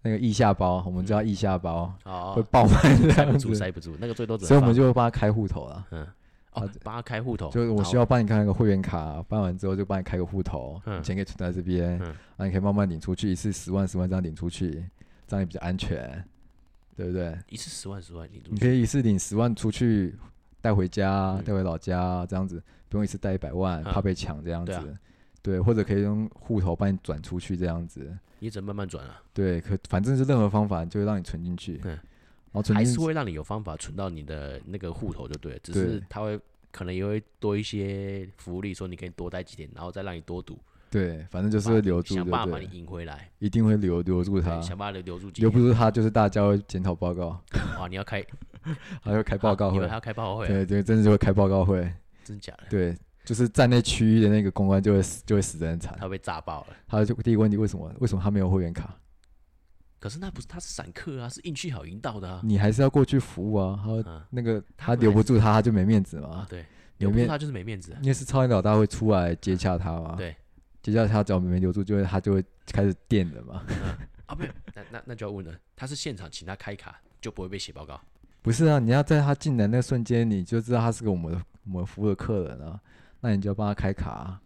[0.07, 5.87] 那个腋下包，我们叫腋下包，会哦，爆满这塞不住，子，塞不住，那个最多只能所以我们放就会帮他开户头了。
[5.91, 6.07] 嗯，
[6.53, 11.03] 哦，帮他开户头，就是我需要帮你开个会员卡，办完之后就帮你开个户头，嗯。
[11.03, 12.15] 钱可以存在这边，嗯。
[12.37, 14.85] 那你可以慢慢领出去，一次十万十万这样领出去，
[15.27, 16.25] 这样也比较安全，
[16.97, 17.37] 对不对？
[17.49, 20.15] 一次十万十万，你你可以一次领十万出去
[20.61, 21.45] 带回家，嗯。
[21.45, 23.93] 带回老家，这样子不用一次带一百万，嗯。
[23.93, 24.73] 怕被抢这样子。
[24.73, 24.95] 对啊。
[25.47, 28.13] 对，或者可以用户头帮你转出去这样子。
[28.41, 32.01] 你只能慢慢转啊，对，可反正是任何方法就会让你存进去，嗯然
[32.55, 36.41] 后存还是会让你有方法存到你的那个户头就对了，只是对他会
[36.73, 40.59] 可能也会多一些福利，说你可以多待几天，然后再让你多赌，
[40.91, 42.67] 对，反正就是留住，想办法把你？
[42.77, 45.69] 赢回来，一定会留留住他，想办法留住几留不天。
[45.69, 47.41] 住他就是大家会检讨报告，
[47.79, 48.25] 啊，你要开
[49.01, 51.91] 还要开报告会还，要开报告会啊，对对，真的就会开报告会，
[52.25, 52.65] 真假的？
[52.69, 52.97] 对，
[53.27, 55.95] 就是站内区域的那个公关就会死就会死得很惨。
[55.99, 56.77] 他被炸爆了。
[56.87, 58.97] 他就第一个问题，为什么为什么他没有会员卡？
[59.99, 62.41] 可是那不是他是散客啊，是运气好赢到的啊。
[62.45, 63.79] 你还是要过去服务啊。
[63.83, 66.47] 他嗯那个他留不住他，他就没面子啊嘛，。
[66.49, 66.65] 对，
[66.99, 67.99] 留不住他就是没面子啊。
[68.01, 70.37] 因为是超级老大会出来接洽他嘛，对，
[70.81, 73.65] 接洽他只要没留住，就会他就会开始电的嘛。
[74.27, 78.01] 啊，没有，那那那就要问了，他是现场请他开卡，就不会被写报告。
[78.43, 82.79] 不是啊，你要在他进来那瞬间，你就知道他是个我们的我们服务的客人啊，
[83.21, 84.41] 那你就要帮他开卡啊、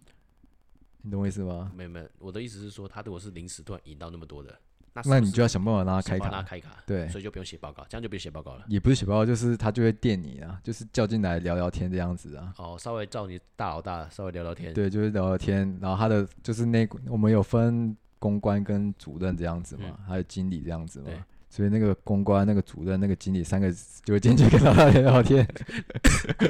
[1.03, 1.71] 你懂我意思吗？
[1.77, 4.59] 没有没有，我的意思是说，他如果是临时突然赢到那么多的，
[4.93, 8.65] 那那你就要想办法让他开卡他，开卡，对所以就不用写报告，这样就不用写报告了。
[8.69, 12.53] 也不是写报告，就是他就会电你啊，就是叫进来聊聊天这样子啊。
[12.59, 14.73] 哦，稍微照你大老大，稍微聊聊天。
[14.75, 21.11] 对，就是聊聊天，然后他的就是那我们有分公关跟主任这样子嘛，还有经理这样子嘛
[21.49, 23.73] 所以那个公关、那个主任、那个经理三个
[24.05, 25.45] 就会进去跟他聊聊天，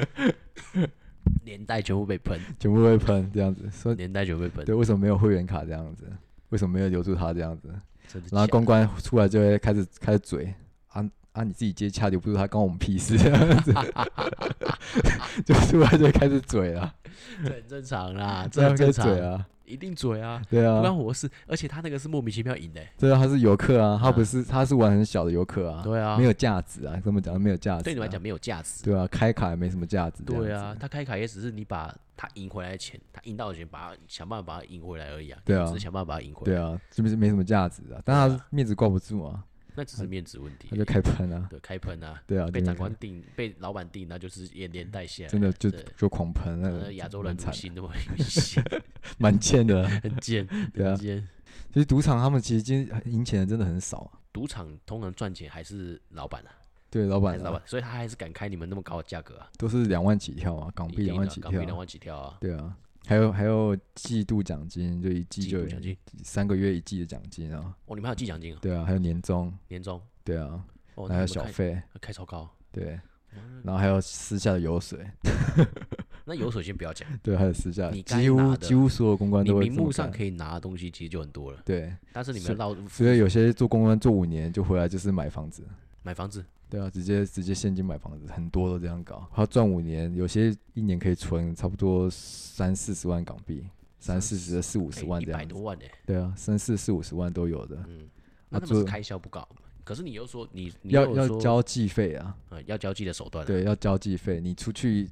[1.43, 6.05] 年代全部被喷，全部被喷这样子，说年代全部被喷，对为什么没有会员卡这样子，
[6.49, 7.69] 为什么没有留住他这样子。
[8.29, 10.53] 然后公关出来就会开始开始嘴
[10.89, 11.01] 啊
[11.31, 13.73] 啊你自己接洽留不住他，关我们屁事这样子，
[15.45, 16.93] 就出来就开始嘴了，
[17.41, 21.29] 这很正常啦，这样这很正常嘴，啊，一定嘴啊，对啊不关啊，我的事。
[21.47, 28.83] 而且他那个是莫名其妙赢的欸，对啊，他是游客啊，他不嗯是他是玩很小的游客啊，对啊，没有价值啊，这么讲没有价值、啊，对你来讲没有价值。
[28.83, 30.23] 对啊，开卡也没什么价值。
[30.23, 35.39] 对啊，，他开卡也只是你把他赢回来的钱，他赢到的钱，把他想办法把他赢回来而已啊。
[35.45, 36.57] 对啊只是想办法把他赢回来。
[36.57, 38.01] 对啊，是不是没什么价值啊？
[38.03, 39.43] 但他面子挂不住啊，
[39.75, 40.77] 那只是面子问题那。
[40.77, 45.29] 就开喷啊，对，开喷啊，对啊，被长官定，被老板定，那就是也连带下来。
[45.29, 47.91] 真的就就狂喷，那呃个亚洲人蛮惨如心那么
[49.17, 49.87] 蛮贱的。
[49.87, 51.27] 很贱，对啊很贱。
[51.73, 54.19] 其实赌场他们其实今赢钱的真的很少啊。
[54.33, 56.51] 赌场通常赚钱还是老板啊，
[56.89, 61.51] 对，老板啊老板，所以他还是敢开你们那么高的价格啊，都是两万起跳啊，港币两万起跳啊。
[61.51, 62.75] 港币两万起跳啊，对啊，
[63.05, 65.97] 还有还有季度奖金，就一季就奖金。
[66.23, 67.75] 三个月一季的奖金啊。
[67.85, 70.01] 哦，你们还有季奖金啊，对啊，还有年终，年终。
[70.23, 70.63] 对啊，
[70.95, 72.49] 哦，还有小费，开超高。
[72.71, 72.99] 对，
[73.35, 74.99] 嗯然后还有私下的油水，
[76.25, 85.63] 那油水先不要讲， 对，还有私下，你几乎几乎所有公关你都会名目上可以拿的东西其实就很多了，对，但是你们老所以有些做公关做五年就回来就是买房子，
[86.03, 89.29] 买房子，对啊，直接直接现金买房子，很多都这样搞。
[89.35, 93.67] 他赚五年，有些一年可以存差不多三四十万港币，
[93.99, 95.45] 三四十四五十万这样子。
[95.45, 98.09] 百多万呢，对啊，三四四五十万都有的，嗯，
[98.47, 99.45] 那他们是开销不高，
[99.83, 104.39] 可是你又说你你要要交际费啊，嗯要交际的手段啊，对，要交际费。
[104.39, 105.09] 你出去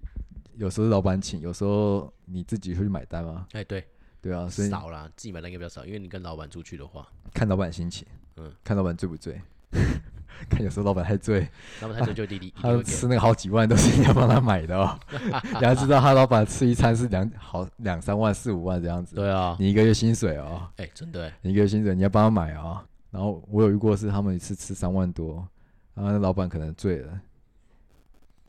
[0.55, 3.83] 有时候老板请，有时候你自己会去买单吗，哎对，
[4.21, 8.07] 对啊，所以少啦，自己买单应该比较少，因为你跟老板出去的话，看老板心情，
[8.37, 9.41] 嗯看老板醉不醉。
[10.49, 11.47] 看有时候老板太醉，
[11.81, 14.97] 老板太醉就弟弟 他吃那个好几万都是人家帮他买的哦。
[15.59, 22.79] 你要知道，他老板吃一餐是两好两三万四五万这样子，对啊，你一个月薪水哦，哎真的欸你一个月薪水你要帮他买哦。
[23.11, 25.47] 然后我有遇过是他们一次吃三万多，
[25.95, 27.19] 然后那老板可能醉了，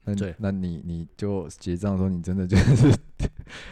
[0.05, 2.95] 那对那你你就结账的时候，你真的就是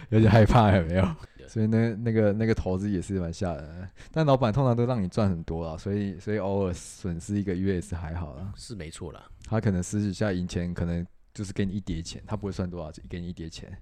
[0.09, 1.07] 有点害怕，有没有？
[1.49, 8.53] 所以那那个那个投资也是蛮吓人的，但老板通常都让你赚很多啦，所以所以偶尔损失一个月也是还好啦。
[8.55, 13.77] 是没错啦，他可能私底下赢钱，可能就是给你一叠钱，他不会算多少，钱给你一叠钱，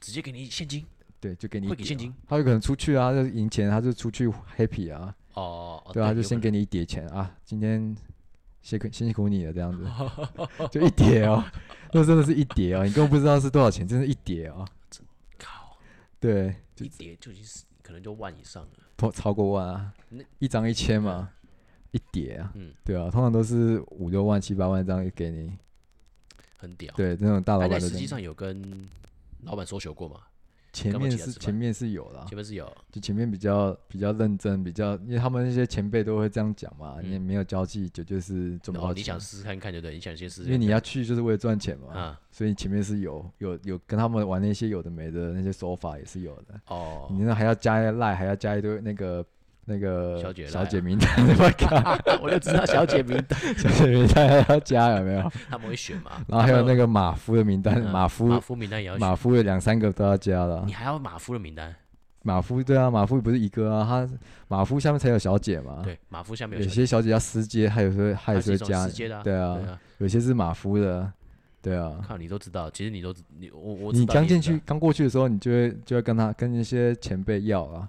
[0.00, 0.84] 直接给你现金。
[1.18, 2.14] 对，就给你现金。
[2.26, 4.26] 他有可能出去啊，就赢钱，他就出去
[4.56, 5.90] happy 啊，哦，哦。
[5.92, 7.94] 对啊，他就先给你一叠钱啊，今天
[8.62, 9.86] 辛苦辛苦你了这样子，
[10.72, 11.44] 就一叠哦，
[11.92, 14.66] 那真的是一叠哦，你根本不知道是多少钱，真是一叠哦，
[16.20, 21.32] 对，就一叠就已经是可能就万以上了，超超过万啊那，一张一千嘛，
[21.92, 25.56] 一叠啊，嗯，对啊，通常都是五六万、七八万这样给你，
[26.56, 26.92] 很屌。
[26.94, 28.88] 对，那种大老那板实际上有跟
[29.44, 30.20] 老板收求过吗？
[30.72, 37.10] 前面是前面是有啦，前面是有，就前面比较比较认真，比较因为他们那些前辈都会这样讲嘛，嗯。
[37.12, 39.92] 你没有交际就就是赚不到钱然后你想，试试看看，就对？
[39.92, 49.24] 你想先试试因为你要去就是为了赚钱嘛，啊，所以前面是有有有跟他们玩那些有的没的那些手法也是有的，哦，你那还要加赖，还要加一堆那个
[49.70, 51.08] 那个小姐小姐啊名单，
[51.38, 55.32] 我靠，我就知道小姐名单， 小姐名单还要加有没有？
[55.48, 56.10] 他们会选嘛？
[56.26, 60.72] 然后还有那个个马夫的名单，马夫马夫名单也要选，马夫有两三个都要加了你。
[60.72, 61.72] 还要马夫的名单？
[62.22, 64.16] 马夫对啊，马夫不是一个啊，他
[64.48, 65.80] 马夫下面才有小姐嘛。
[65.84, 68.86] 对，马夫下面有些小姐要私接，还有时候还有时候加
[69.22, 69.56] 对啊，
[69.98, 71.10] 有些是马夫的，
[71.62, 71.98] 对啊。
[72.06, 77.88] 靠你都知道，其实你都你我我你刚进去刚过去的时候，你就会就会跟他跟那些前辈要啊，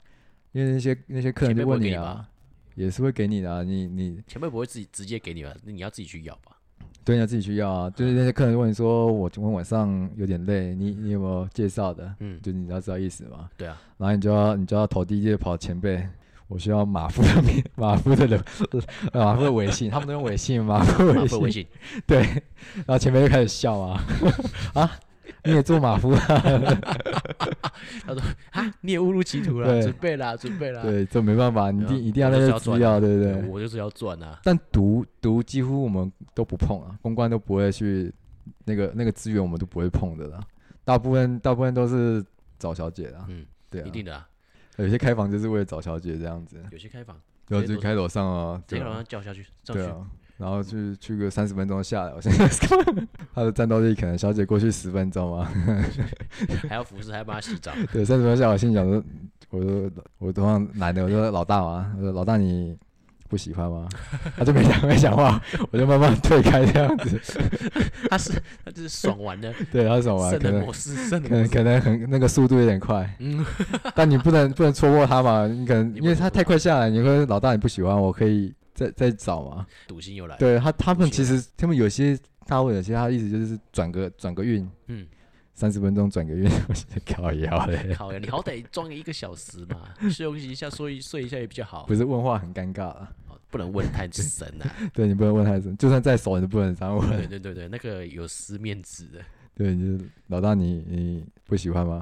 [0.52, 2.28] 因为那些那些客人就问你啊
[2.76, 5.54] 也是会给你的啊，你你前辈不会自己直接给你吧？
[5.64, 6.58] 你要自己去要吧？
[7.04, 7.90] 对，你要自己去要啊。
[7.90, 12.16] 就是那些客人问你说，我今天晚上有点累，你你有没有介绍的？
[12.20, 13.50] 嗯，就你要知道意思嘛。
[13.58, 16.08] 对啊，然后你就要你就要投递一届跑前辈，
[16.48, 18.42] 我需要马夫的名，马夫的人，
[19.14, 21.68] 马夫的微信，他们都用微信，马夫微信，微信，
[22.08, 22.20] 对，
[22.76, 24.04] 然后前面就开始笑啊
[24.76, 25.00] 啊，
[25.44, 26.20] 你也做马夫啊？
[28.06, 28.22] 他说
[28.52, 30.82] 啊，你也误入歧途了，对准备啦，准备啦。
[30.82, 33.50] 对，这没办法，你一定一定要那我就是要赚些资料，对不对？
[33.50, 34.40] 我就是要赚啊。
[34.44, 38.14] 但读读几乎我们都不碰啊，公关都不会去
[38.66, 40.40] 那个那个资源，我们都不会碰的啦。
[40.84, 42.24] 大部分大部分都是
[42.60, 44.28] 找小姐啦，嗯，对啊一，定的啊。
[44.78, 47.16] 有些开房就是为了找小姐这样子，有些开房，
[47.48, 49.84] 然后直接都就开楼上啊，对接让他叫下去，上去。
[50.42, 52.48] 然后去去个三十分钟下来，我现在
[53.36, 55.48] 他的战斗力可能小姐过去十分钟嘛，
[56.68, 57.72] 还要服侍，还要帮他洗澡。
[57.94, 59.04] 对，三十分钟下来，我心想说，
[59.52, 62.76] 我说我通常男的，我说老大嘛，我说老大你
[63.30, 63.88] 不喜欢吗？
[64.36, 65.40] 他就没讲没讲话，
[65.70, 67.22] 我就慢慢退开这样子。
[68.10, 68.32] 他是
[68.66, 70.32] 他就是爽完的，对，他是什么啊？
[70.32, 71.48] 圣可能人模式，可能。
[71.50, 73.46] 可能很那个速度有点快，嗯，
[73.94, 78.52] 但你不能不能戳破他嘛，你可能你因为他太快下来，你说老大你不喜欢，我可以
[78.82, 79.68] 再再找嘛。
[79.88, 80.40] 赌性又来了。
[80.40, 82.18] 对他他们其实他们有些
[82.48, 85.08] 大会有些他的意思就是转个转个运，嗯，
[85.54, 86.50] 三十分钟转个运，
[87.06, 91.96] 靠腰嘞，靠呀，你好歹装一个小时嘛， 休息一下，睡一睡一下也比较好不。
[91.96, 93.12] 是问话很尴尬啊。
[93.30, 94.76] 哦不能问太深啊。
[94.96, 97.28] 对你不能问太深，就算再熟你都不能这样对问。
[97.28, 99.20] 对对对，那个有失面子的。
[99.56, 102.02] 对，你就老大你你不喜欢吗？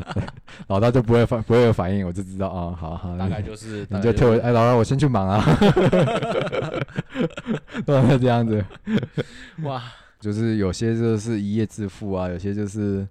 [0.68, 5.44] 老大就不会反不会有反应，我就知道啊，好好，大概就是，你就退回，哎，老大我先去忙啊，
[7.84, 8.64] 都是这样子。
[9.62, 9.82] 哇，
[10.18, 13.06] 就是有些就是一夜致富啊，有些就是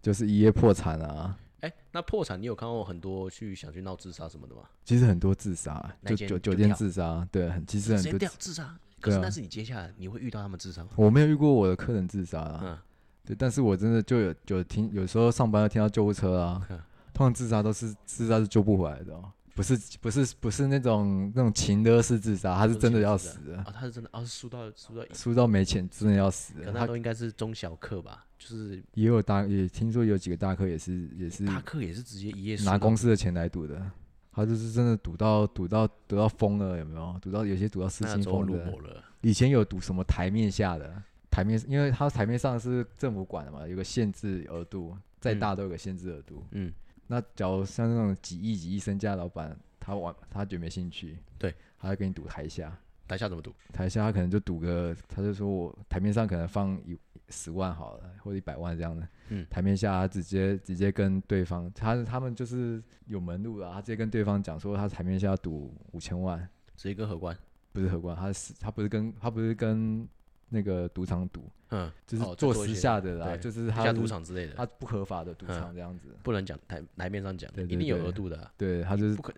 [0.00, 1.36] 就是一夜破产啊。
[1.60, 4.62] 哎，那破产你有看过很多去想去闹自杀什么的吗？
[4.84, 8.74] 其实很多自杀，就酒酒店自杀，对，很其实很多自杀。
[8.98, 10.88] 可是那是你接下来你会遇到他们自杀吗？
[10.96, 12.78] 我没有遇过我的客人自杀啊，嗯，
[13.26, 16.78] 对，但是我真的就有有听，有时候上班要听到救护车啊 嗯，
[17.12, 26.72] 通常自杀都是自杀是救不回来的、哦，不是不是不是那种那种情的是自杀，他是真的要死的，啊，他是真的，啊，是输到输到，输到没钱真的要死的。
[26.72, 33.82] 他都应该是中小客吧，就是也有大也听说有几个大客也是也是大客也是直接一夜拿公司的钱来赌的，
[34.30, 37.16] 他就是真的赌到赌到赌到疯了，有没有？
[37.20, 39.02] 赌到有些赌到失心疯了。
[39.22, 41.02] 以前有赌什么台面下的，
[41.36, 45.38] 台面，因为它台面上是政府管的嘛，有个限制额度，再嗯。
[45.38, 46.42] 大都有个限制额度。
[46.52, 46.72] 嗯，
[47.08, 52.74] 那假如像那种几亿、几亿身价老板，他玩他觉得没兴趣，对，他会给你赌台下，
[53.06, 53.54] 台下怎么赌？
[53.70, 59.46] 台下他可能就赌个，他就说我台面上可能放一十万好了，或者一百万这样的，嗯。
[59.50, 66.40] 台面下他直接直接跟对方，他他们就是有门路了，他直接跟对方讲说他台面下赌五千万，
[66.74, 67.36] 直接跟荷官。
[67.72, 70.08] 不是荷官，他是他不是跟他不是跟
[70.48, 74.54] 那个赌场赌，嗯，就是做私下的啦，对就是他赌场之类的。
[74.54, 75.58] 他，不合法的赌嗯。
[75.58, 78.52] 场这样子，不能讲台台面上讲，一定有额度的啊。
[78.56, 79.32] 对他就是不可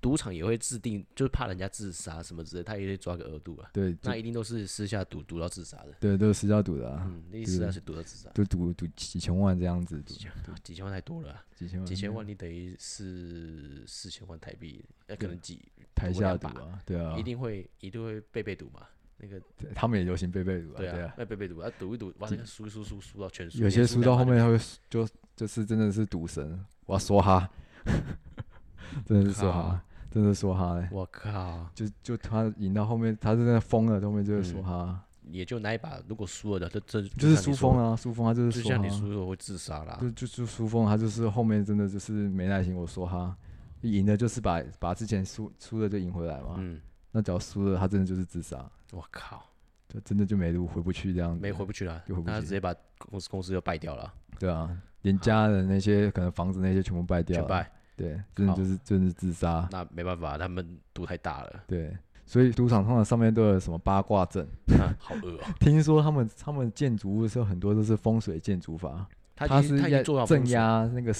[0.00, 3.68] 赌场也会制定，就是怕人家自杀什么之类，他也会抓个额度啊。
[3.72, 5.92] 对那一定都是私下赌赌到自杀的。
[6.00, 10.14] 对都是私下赌的啊，嗯，那私下是赌到自杀，就赌赌几千万这样子，赌。
[10.14, 11.86] 几千啊几千万太多了啊，几千万。
[11.86, 15.60] 几千万你等于是四千万台币，那可能几
[15.94, 17.14] 台下赌啊，对啊。
[17.18, 18.86] 一，定会一定会被被赌嘛。
[19.20, 24.58] 那个对他们也流行背背读啊，对啊背背读啊，赌一赌，哇，那个输一输输输到全输，有些连输到后面他会
[24.88, 25.06] 就
[25.36, 27.48] 就是真的是赌神，我要说哈，
[29.04, 39.98] 真的是说哈，真的是说哈嘞，我靠，就就他赢到后面，他真的疯了，后面就是说嗯哈，也就那一把，如果输了的，这这就是输疯了，输疯他就就是说哈，像你输了会自杀啦。
[40.00, 43.36] 就就就输疯，他就是后面真的就是没耐心，我说哈，
[43.82, 46.80] 赢的就是把把之前输输了就赢回来嘛，嗯，
[47.12, 49.46] 那只要输了，他真的就是自杀，我靠，
[49.88, 51.40] 这真的就没路回不去这样子。
[51.40, 54.70] 没回不去了，就回不去直接把公司公司就败掉了，对啊，
[55.02, 57.66] 连家人那些可能房子那些全部败掉了。
[57.96, 59.68] 对，真的就是真的是自杀。
[59.70, 64.42] 那没办法，他们赌太大了，对，所以赌场通常上面都有什么八卦阵。
[64.78, 65.40] 啊 好恶哦。
[65.60, 71.12] 听说他们他们建筑物的时候很多都是风水建筑法，他是要镇经做到风水压那个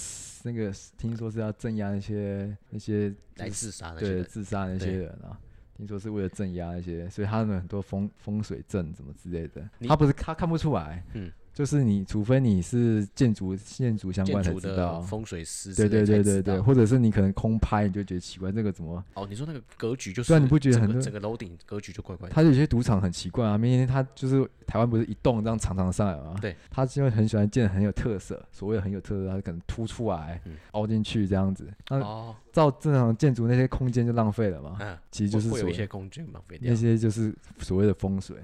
[0.45, 5.39] 那个，听说是要镇压那些那些来自杀那些对人，自杀那些人啊。
[5.81, 19.05] 听说是为了镇压那些，所以他们很多风风水阵什么之类的，他不是他看不出来，嗯，就是你除非你是建筑建筑相关才知道，风水师对对对对对，或者是你可能空拍你就觉得奇怪，这个怎么？
[19.13, 22.35] 哦，你说那个格局就是，对啊你不觉得很多整个楼顶格局就怪怪的？
[22.35, 36.71] 他有些赌场很奇怪啊，明明他就是台湾不是一栋这样长长上来嘛，对，他就很喜欢建很有特色，所谓很有特色，他可能凸出来嗯、凹进去这样子，那哦，照正常建筑那些空间就浪费了嘛，嗯，其实就是会会有一些空间浪费掉。
[36.71, 38.39] 那，些就是所谓的风水。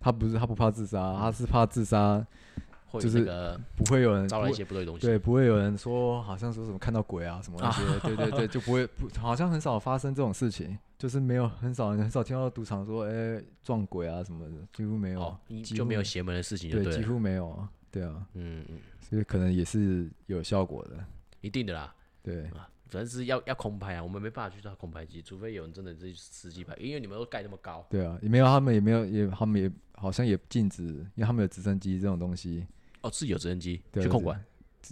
[0.00, 2.26] 他不是他不怕自杀，他是怕自杀
[2.94, 3.24] 就是
[3.76, 5.06] 不会有人招来一些不对的东西。
[5.06, 20.98] 对，不会有人说好像说什么看到鬼啊什么那些， 对对对，就不会不好像很少发生这种事情，就是没有很少很少听到赌场说哎、撞鬼啊什么的，几乎没有，就没有邪门的事情就对，几乎没有啊，对啊，嗯嗯，所以可能也是有效果的，
[21.42, 21.94] 一定的啦。
[22.22, 22.44] 对。
[22.48, 27.86] 啊，反正是要要空拍啊，我们没办法去到空拍机，除非有人真的是实际拍，因为你们都盖那么高。
[27.88, 32.66] 对啊，也没有他们也没有也他们也好像也禁止，因为他们有直升机这种东西，
[33.02, 34.42] 哦，是有直升机去控管。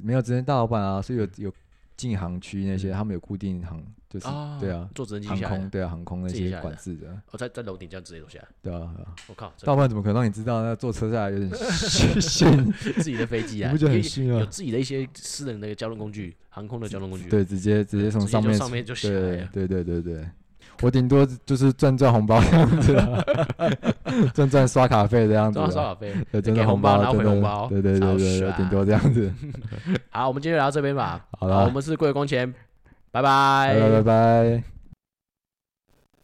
[0.02, 1.52] 没有直升大老板啊，所以有有
[1.96, 8.48] 禁航区那些，他们有固定航，就是、啊，对啊，坐直升机航下来的，空对啊，航空那些自己下来的管制的，我在在楼顶这样直接走下来。
[8.62, 10.62] 对啊，对啊我靠，这大老板怎么可能让你知道？
[10.62, 11.50] 那坐车下来有点
[12.20, 14.40] 逊， 自己的飞机啊，你不觉得很有逊吗？
[14.40, 17.28] 有自己的一些私人的那个交通工具，航空的交通工具。
[17.28, 19.48] 对，直接直接从直接上面上面就下来了。
[19.52, 20.28] 对对对对对，
[20.80, 23.22] 我顶多就是赚赚红包这样子啊，
[24.32, 29.30] 赚赚刷卡费这样子赚到刷啊，卡费，对，赚给赚，红包拿回的红包对对超对对对，爽顶多这样子。
[30.10, 31.26] 好，我们今天就聊到这边吧。
[31.38, 32.52] 好了我们是贵公钱，
[33.20, 34.77] 拜拜拜拜拜拜。